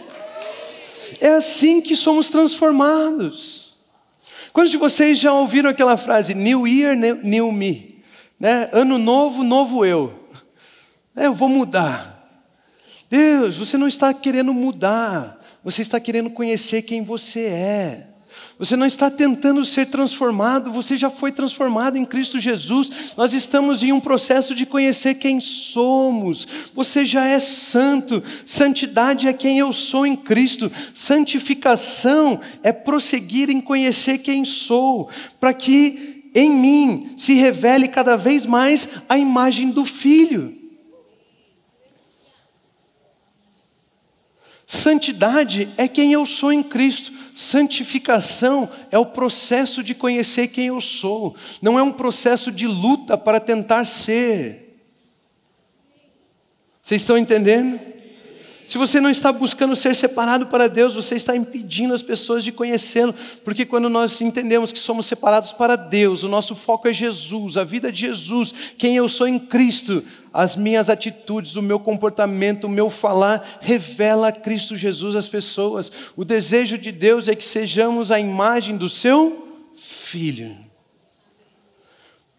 É 1.23 1.29
assim 1.29 1.79
que 1.79 1.95
somos 1.95 2.27
transformados. 2.27 3.77
Quantos 4.51 4.71
de 4.71 4.77
vocês 4.77 5.17
já 5.17 5.31
ouviram 5.31 5.69
aquela 5.69 5.95
frase, 5.95 6.33
New 6.33 6.67
Year, 6.67 6.97
New 6.97 7.49
Me? 7.49 8.03
Né? 8.37 8.69
Ano 8.73 8.97
novo, 8.97 9.41
novo 9.41 9.85
eu. 9.85 10.27
É, 11.15 11.27
eu 11.27 11.33
vou 11.33 11.47
mudar. 11.47 12.29
Deus, 13.09 13.55
você 13.55 13.77
não 13.77 13.87
está 13.87 14.13
querendo 14.13 14.53
mudar, 14.53 15.41
você 15.63 15.81
está 15.81 15.97
querendo 15.97 16.29
conhecer 16.29 16.81
quem 16.81 17.01
você 17.01 17.45
é. 17.45 18.07
Você 18.59 18.75
não 18.75 18.85
está 18.85 19.09
tentando 19.09 19.65
ser 19.65 19.87
transformado, 19.87 20.71
você 20.71 20.95
já 20.95 21.09
foi 21.09 21.31
transformado 21.31 21.97
em 21.97 22.05
Cristo 22.05 22.39
Jesus. 22.39 22.89
Nós 23.17 23.33
estamos 23.33 23.81
em 23.81 23.91
um 23.91 23.99
processo 23.99 24.53
de 24.53 24.65
conhecer 24.65 25.15
quem 25.15 25.41
somos. 25.41 26.47
Você 26.73 27.05
já 27.05 27.25
é 27.25 27.39
santo. 27.39 28.23
Santidade 28.45 29.27
é 29.27 29.33
quem 29.33 29.57
eu 29.57 29.73
sou 29.73 30.05
em 30.05 30.15
Cristo. 30.15 30.71
Santificação 30.93 32.39
é 32.61 32.71
prosseguir 32.71 33.49
em 33.49 33.59
conhecer 33.59 34.19
quem 34.19 34.45
sou, 34.45 35.09
para 35.39 35.53
que 35.53 36.29
em 36.35 36.49
mim 36.49 37.13
se 37.17 37.33
revele 37.33 37.87
cada 37.87 38.15
vez 38.15 38.45
mais 38.45 38.87
a 39.09 39.17
imagem 39.17 39.71
do 39.71 39.83
Filho. 39.83 40.62
Santidade 44.65 45.69
é 45.77 45.87
quem 45.87 46.13
eu 46.13 46.25
sou 46.25 46.51
em 46.51 46.63
Cristo. 46.63 47.11
Santificação 47.35 48.69
é 48.91 48.97
o 48.97 49.05
processo 49.05 49.83
de 49.83 49.93
conhecer 49.93 50.47
quem 50.47 50.67
eu 50.67 50.79
sou. 50.79 51.35
Não 51.61 51.77
é 51.77 51.83
um 51.83 51.91
processo 51.91 52.51
de 52.51 52.67
luta 52.67 53.17
para 53.17 53.39
tentar 53.39 53.85
ser. 53.85 54.79
Vocês 56.81 57.01
estão 57.01 57.17
entendendo? 57.17 57.79
Se 58.65 58.77
você 58.77 58.99
não 59.01 59.09
está 59.09 59.31
buscando 59.31 59.75
ser 59.75 59.95
separado 59.95 60.47
para 60.47 60.67
Deus, 60.67 60.95
você 60.95 61.15
está 61.15 61.35
impedindo 61.35 61.93
as 61.93 62.01
pessoas 62.01 62.43
de 62.43 62.51
conhecê-lo, 62.51 63.13
porque 63.43 63.65
quando 63.65 63.89
nós 63.89 64.19
entendemos 64.21 64.71
que 64.71 64.79
somos 64.79 65.05
separados 65.05 65.51
para 65.51 65.75
Deus, 65.75 66.23
o 66.23 66.29
nosso 66.29 66.55
foco 66.55 66.87
é 66.87 66.93
Jesus, 66.93 67.57
a 67.57 67.63
vida 67.63 67.91
de 67.91 68.01
Jesus, 68.01 68.53
quem 68.77 68.95
eu 68.95 69.09
sou 69.09 69.27
em 69.27 69.37
Cristo, 69.37 70.03
as 70.33 70.55
minhas 70.55 70.89
atitudes, 70.89 71.55
o 71.55 71.61
meu 71.61 71.79
comportamento, 71.79 72.65
o 72.65 72.69
meu 72.69 72.89
falar 72.89 73.59
revela 73.61 74.31
Cristo 74.31 74.75
Jesus 74.75 75.15
às 75.15 75.27
pessoas. 75.27 75.91
O 76.15 76.25
desejo 76.25 76.77
de 76.77 76.91
Deus 76.91 77.27
é 77.27 77.35
que 77.35 77.45
sejamos 77.45 78.11
a 78.11 78.19
imagem 78.19 78.75
do 78.75 78.89
seu 78.89 79.47
filho. 79.75 80.62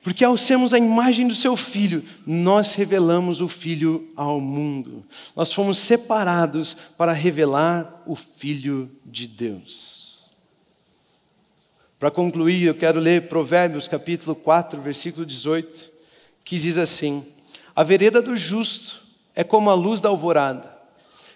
Porque 0.04 0.22
ao 0.22 0.36
sermos 0.36 0.74
a 0.74 0.78
imagem 0.78 1.26
do 1.26 1.34
seu 1.34 1.56
filho, 1.56 2.04
nós 2.26 2.74
revelamos 2.74 3.40
o 3.40 3.48
filho 3.48 4.12
ao 4.14 4.38
mundo. 4.38 5.02
Nós 5.34 5.50
fomos 5.50 5.78
separados 5.78 6.76
para 6.98 7.14
revelar 7.14 8.02
o 8.06 8.14
filho 8.14 8.90
de 9.02 9.26
Deus. 9.26 10.28
Para 11.98 12.10
concluir, 12.10 12.66
eu 12.66 12.74
quero 12.74 13.00
ler 13.00 13.28
Provérbios 13.28 13.88
capítulo 13.88 14.36
4, 14.36 14.78
versículo 14.82 15.24
18, 15.24 15.90
que 16.44 16.58
diz 16.58 16.76
assim: 16.76 17.26
A 17.74 17.82
vereda 17.82 18.20
do 18.20 18.36
justo 18.36 19.02
é 19.34 19.42
como 19.42 19.70
a 19.70 19.74
luz 19.74 20.02
da 20.02 20.10
alvorada, 20.10 20.70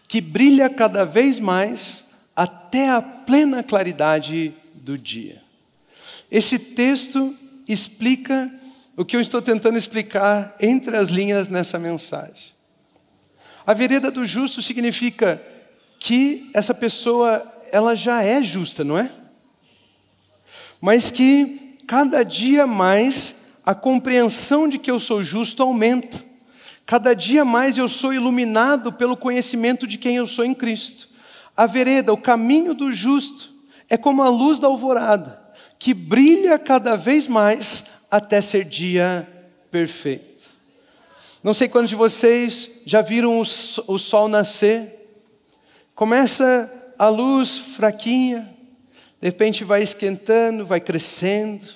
que 0.06 0.20
brilha 0.20 0.68
cada 0.68 1.06
vez 1.06 1.40
mais 1.40 2.04
até 2.36 2.90
a 2.90 3.00
plena 3.00 3.62
claridade 3.62 4.52
do 4.74 4.98
dia. 4.98 5.40
Esse 6.30 6.58
texto 6.58 7.34
explica 7.68 8.50
o 8.96 9.04
que 9.04 9.14
eu 9.14 9.20
estou 9.20 9.40
tentando 9.40 9.78
explicar 9.78 10.56
entre 10.60 10.96
as 10.96 11.08
linhas 11.08 11.48
nessa 11.48 11.78
mensagem. 11.78 12.52
A 13.66 13.74
vereda 13.74 14.10
do 14.10 14.24
justo 14.24 14.62
significa 14.62 15.40
que 16.00 16.50
essa 16.54 16.74
pessoa 16.74 17.46
ela 17.70 17.94
já 17.94 18.22
é 18.22 18.42
justa, 18.42 18.82
não 18.82 18.98
é? 18.98 19.12
Mas 20.80 21.10
que 21.10 21.76
cada 21.86 22.22
dia 22.22 22.66
mais 22.66 23.34
a 23.64 23.74
compreensão 23.74 24.68
de 24.68 24.78
que 24.78 24.90
eu 24.90 24.98
sou 24.98 25.22
justo 25.22 25.62
aumenta. 25.62 26.24
Cada 26.86 27.14
dia 27.14 27.44
mais 27.44 27.76
eu 27.76 27.86
sou 27.86 28.14
iluminado 28.14 28.92
pelo 28.92 29.16
conhecimento 29.16 29.86
de 29.86 29.98
quem 29.98 30.16
eu 30.16 30.26
sou 30.26 30.44
em 30.44 30.54
Cristo. 30.54 31.08
A 31.54 31.66
vereda, 31.66 32.12
o 32.12 32.16
caminho 32.16 32.72
do 32.72 32.92
justo, 32.92 33.52
é 33.90 33.96
como 33.96 34.22
a 34.22 34.28
luz 34.28 34.58
da 34.58 34.68
alvorada, 34.68 35.37
que 35.78 35.94
brilha 35.94 36.58
cada 36.58 36.96
vez 36.96 37.26
mais 37.26 37.84
até 38.10 38.40
ser 38.40 38.64
dia 38.64 39.28
perfeito. 39.70 40.42
Não 41.42 41.54
sei 41.54 41.68
quantos 41.68 41.90
de 41.90 41.96
vocês 41.96 42.68
já 42.84 43.00
viram 43.00 43.40
o 43.40 43.98
sol 43.98 44.28
nascer. 44.28 44.94
Começa 45.94 46.72
a 46.98 47.08
luz 47.08 47.58
fraquinha, 47.58 48.48
de 49.20 49.28
repente 49.28 49.64
vai 49.64 49.82
esquentando, 49.82 50.66
vai 50.66 50.80
crescendo, 50.80 51.66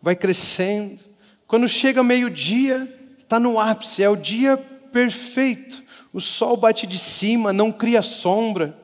vai 0.00 0.16
crescendo. 0.16 1.04
Quando 1.46 1.68
chega 1.68 2.02
meio-dia, 2.02 2.88
está 3.18 3.38
no 3.38 3.60
ápice, 3.60 4.02
é 4.02 4.08
o 4.08 4.16
dia 4.16 4.56
perfeito. 4.56 5.82
O 6.12 6.20
sol 6.20 6.56
bate 6.56 6.86
de 6.86 6.98
cima, 6.98 7.52
não 7.52 7.70
cria 7.72 8.00
sombra, 8.00 8.78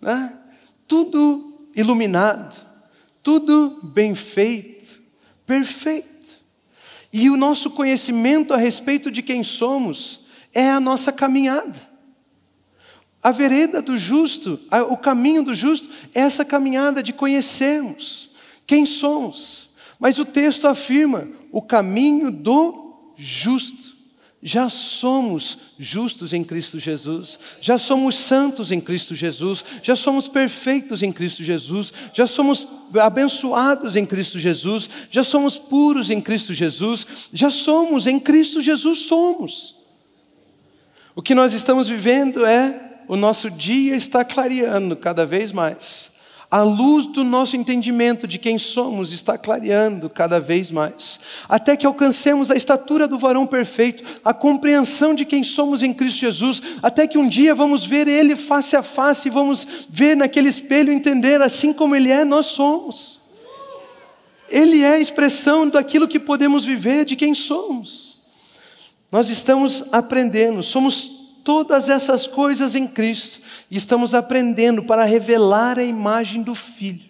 né? 0.00 0.38
tudo 0.86 1.68
iluminado, 1.74 2.56
tudo 3.22 3.80
bem 3.82 4.14
feito, 4.14 5.02
perfeito. 5.46 6.08
E 7.12 7.30
o 7.30 7.36
nosso 7.36 7.70
conhecimento 7.70 8.52
a 8.52 8.56
respeito 8.56 9.10
de 9.10 9.22
quem 9.22 9.42
somos 9.42 10.20
é 10.52 10.70
a 10.70 10.80
nossa 10.80 11.12
caminhada. 11.12 11.88
A 13.22 13.30
vereda 13.30 13.82
do 13.82 13.98
justo, 13.98 14.60
o 14.88 14.96
caminho 14.96 15.42
do 15.42 15.54
justo, 15.54 15.88
é 16.14 16.20
essa 16.20 16.44
caminhada 16.44 17.02
de 17.02 17.12
conhecermos 17.12 18.30
quem 18.66 18.86
somos. 18.86 19.70
Mas 19.98 20.18
o 20.18 20.24
texto 20.24 20.68
afirma 20.68 21.28
o 21.50 21.60
caminho 21.60 22.30
do 22.30 23.12
justo. 23.16 23.97
Já 24.42 24.68
somos 24.68 25.58
justos 25.78 26.32
em 26.32 26.44
Cristo 26.44 26.78
Jesus, 26.78 27.38
já 27.60 27.76
somos 27.76 28.16
santos 28.16 28.70
em 28.70 28.80
Cristo 28.80 29.14
Jesus, 29.14 29.64
já 29.82 29.96
somos 29.96 30.28
perfeitos 30.28 31.02
em 31.02 31.10
Cristo 31.10 31.42
Jesus, 31.42 31.92
já 32.14 32.24
somos 32.24 32.68
abençoados 33.00 33.96
em 33.96 34.06
Cristo 34.06 34.38
Jesus, 34.38 34.88
já 35.10 35.24
somos 35.24 35.58
puros 35.58 36.08
em 36.08 36.20
Cristo 36.20 36.54
Jesus, 36.54 37.04
já 37.32 37.50
somos 37.50 38.06
em 38.06 38.20
Cristo 38.20 38.60
Jesus 38.60 39.00
somos. 39.00 39.76
O 41.16 41.22
que 41.22 41.34
nós 41.34 41.52
estamos 41.52 41.88
vivendo 41.88 42.46
é 42.46 43.02
o 43.08 43.16
nosso 43.16 43.50
dia 43.50 43.96
está 43.96 44.24
clareando 44.24 44.94
cada 44.94 45.26
vez 45.26 45.50
mais. 45.50 46.12
A 46.50 46.62
luz 46.62 47.04
do 47.04 47.22
nosso 47.22 47.56
entendimento 47.56 48.26
de 48.26 48.38
quem 48.38 48.58
somos 48.58 49.12
está 49.12 49.36
clareando 49.36 50.08
cada 50.08 50.40
vez 50.40 50.70
mais, 50.70 51.20
até 51.46 51.76
que 51.76 51.84
alcancemos 51.84 52.50
a 52.50 52.56
estatura 52.56 53.06
do 53.06 53.18
varão 53.18 53.46
perfeito, 53.46 54.02
a 54.24 54.32
compreensão 54.32 55.14
de 55.14 55.26
quem 55.26 55.44
somos 55.44 55.82
em 55.82 55.92
Cristo 55.92 56.20
Jesus, 56.20 56.62
até 56.82 57.06
que 57.06 57.18
um 57.18 57.28
dia 57.28 57.54
vamos 57.54 57.84
ver 57.84 58.08
Ele 58.08 58.34
face 58.34 58.74
a 58.76 58.82
face, 58.82 59.28
vamos 59.28 59.86
ver 59.90 60.16
naquele 60.16 60.48
espelho 60.48 60.90
entender 60.90 61.42
assim 61.42 61.70
como 61.70 61.94
Ele 61.94 62.10
é, 62.10 62.24
nós 62.24 62.46
somos. 62.46 63.20
Ele 64.48 64.82
é 64.82 64.94
a 64.94 64.98
expressão 64.98 65.68
daquilo 65.68 66.08
que 66.08 66.18
podemos 66.18 66.64
viver, 66.64 67.04
de 67.04 67.14
quem 67.14 67.34
somos. 67.34 68.20
Nós 69.12 69.28
estamos 69.28 69.84
aprendendo, 69.92 70.62
somos 70.62 71.17
todas 71.48 71.88
essas 71.88 72.26
coisas 72.26 72.74
em 72.74 72.86
Cristo 72.86 73.40
e 73.70 73.76
estamos 73.78 74.12
aprendendo 74.12 74.82
para 74.82 75.04
revelar 75.04 75.78
a 75.78 75.82
imagem 75.82 76.42
do 76.42 76.54
Filho. 76.54 77.08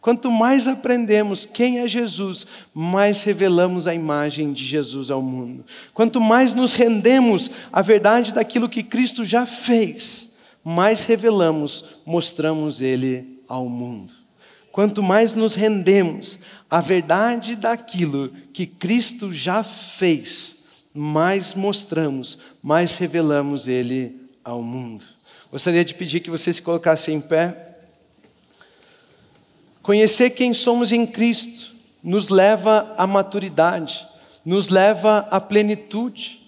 Quanto 0.00 0.28
mais 0.28 0.66
aprendemos 0.66 1.46
quem 1.46 1.78
é 1.78 1.86
Jesus, 1.86 2.48
mais 2.74 3.22
revelamos 3.22 3.86
a 3.86 3.94
imagem 3.94 4.52
de 4.52 4.64
Jesus 4.64 5.08
ao 5.08 5.22
mundo. 5.22 5.64
Quanto 5.94 6.20
mais 6.20 6.52
nos 6.52 6.72
rendemos 6.72 7.48
à 7.72 7.80
verdade 7.80 8.34
daquilo 8.34 8.68
que 8.68 8.82
Cristo 8.82 9.24
já 9.24 9.46
fez, 9.46 10.34
mais 10.64 11.04
revelamos, 11.04 11.84
mostramos 12.04 12.82
Ele 12.82 13.40
ao 13.48 13.68
mundo. 13.68 14.12
Quanto 14.72 15.00
mais 15.00 15.32
nos 15.32 15.54
rendemos 15.54 16.40
à 16.68 16.80
verdade 16.80 17.54
daquilo 17.54 18.32
que 18.52 18.66
Cristo 18.66 19.32
já 19.32 19.62
fez, 19.62 20.55
mais 20.96 21.54
mostramos, 21.54 22.38
mais 22.62 22.96
revelamos 22.96 23.68
Ele 23.68 24.16
ao 24.42 24.62
mundo. 24.62 25.04
Gostaria 25.52 25.84
de 25.84 25.94
pedir 25.94 26.20
que 26.20 26.30
você 26.30 26.52
se 26.52 26.62
colocasse 26.62 27.12
em 27.12 27.20
pé. 27.20 27.76
Conhecer 29.82 30.30
quem 30.30 30.54
somos 30.54 30.90
em 30.90 31.06
Cristo 31.06 31.74
nos 32.02 32.30
leva 32.30 32.94
à 32.96 33.06
maturidade, 33.06 34.06
nos 34.44 34.68
leva 34.68 35.28
à 35.30 35.40
plenitude. 35.40 36.40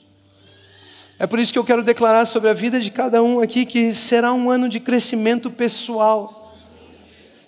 É 1.18 1.26
por 1.26 1.38
isso 1.38 1.53
que 1.53 1.59
eu 1.59 1.64
quero 1.64 1.82
declarar 1.82 2.26
sobre 2.26 2.49
a 2.49 2.55
vida 2.55 2.80
de 2.80 2.90
cada 2.90 3.22
um 3.22 3.40
aqui 3.40 3.66
que 3.66 3.92
será 3.92 4.32
um 4.32 4.51
ano 4.51 4.68
de 4.68 4.80
crescimento 4.80 5.51
pessoal, 5.51 6.57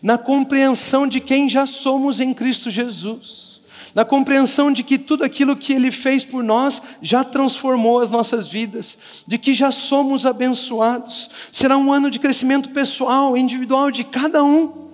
na 0.03 0.19
compreensão 0.19 1.07
de 1.07 1.21
quem 1.21 1.49
já 1.49 1.67
somos 1.67 2.21
em 2.21 2.35
Cristo 2.35 2.71
Jesus 2.71 3.50
na 3.95 4.05
compreensão 4.05 4.73
de 4.73 4.83
que 4.83 4.99
tudo 4.99 5.25
aquilo 5.25 5.57
que 5.57 5.73
Ele 5.73 5.91
fez 5.91 6.25
por 6.25 6.43
nós 6.43 6.81
já 7.03 7.25
transformou 7.25 8.01
as 8.01 8.11
nossas 8.11 8.49
vidas, 8.49 8.97
de 9.27 9.39
que 9.39 9.53
já 9.53 9.71
somos 9.71 10.25
abençoados. 10.25 11.29
Será 11.51 11.77
um 11.77 11.93
ano 11.93 12.11
de 12.11 12.19
crescimento 12.19 12.71
pessoal, 12.71 13.37
individual 13.37 13.91
de 13.91 14.05
cada 14.05 14.43
um. 14.45 14.91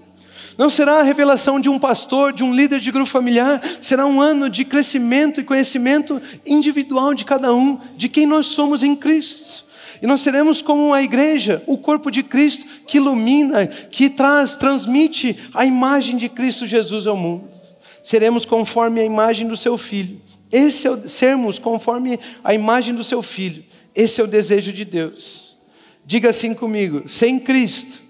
Não 0.56 0.70
será 0.70 1.00
a 1.00 1.02
revelação 1.02 1.60
de 1.60 1.68
um 1.68 1.78
pastor, 1.78 2.32
de 2.32 2.42
um 2.42 2.54
líder 2.54 2.80
de 2.80 2.90
grupo 2.90 3.10
familiar, 3.10 3.60
será 3.80 4.06
um 4.06 4.22
ano 4.22 4.48
de 4.48 4.64
crescimento 4.64 5.38
e 5.38 5.44
conhecimento 5.44 6.20
individual 6.46 7.12
de 7.12 7.26
cada 7.26 7.54
um, 7.54 7.78
de 7.94 8.08
quem 8.08 8.24
nós 8.24 8.46
somos 8.46 8.82
em 8.82 8.96
Cristo. 8.96 9.66
E 10.00 10.06
nós 10.06 10.20
seremos 10.20 10.62
como 10.62 10.94
a 10.94 11.02
igreja, 11.02 11.62
o 11.66 11.76
corpo 11.76 12.10
de 12.10 12.22
Cristo, 12.22 12.66
que 12.86 12.96
ilumina, 12.96 13.66
que 13.66 14.08
traz, 14.08 14.54
transmite 14.54 15.38
a 15.52 15.66
imagem 15.66 16.16
de 16.16 16.28
Cristo 16.28 16.66
Jesus 16.66 17.06
ao 17.06 17.16
mundo 17.16 17.65
seremos 18.06 18.44
conforme 18.44 19.00
a 19.00 19.04
imagem 19.04 19.48
do 19.48 19.56
seu 19.56 19.76
filho. 19.76 20.20
Esse 20.52 20.86
é 20.86 20.90
o, 20.92 21.08
sermos 21.08 21.58
conforme 21.58 22.20
a 22.44 22.54
imagem 22.54 22.94
do 22.94 23.02
seu 23.02 23.20
filho. 23.20 23.64
Esse 23.92 24.20
é 24.20 24.24
o 24.24 24.28
desejo 24.28 24.72
de 24.72 24.84
Deus. 24.84 25.58
Diga 26.04 26.30
assim 26.30 26.54
comigo: 26.54 27.08
sem 27.08 27.40
Cristo, 27.40 28.00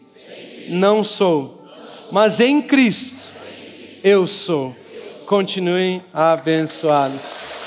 não 0.68 1.02
sou, 1.02 1.66
mas 2.12 2.40
em 2.40 2.60
Cristo 2.60 3.16
eu 4.04 4.26
sou. 4.26 4.76
Continuem 5.24 6.04
abençoados. 6.12 7.65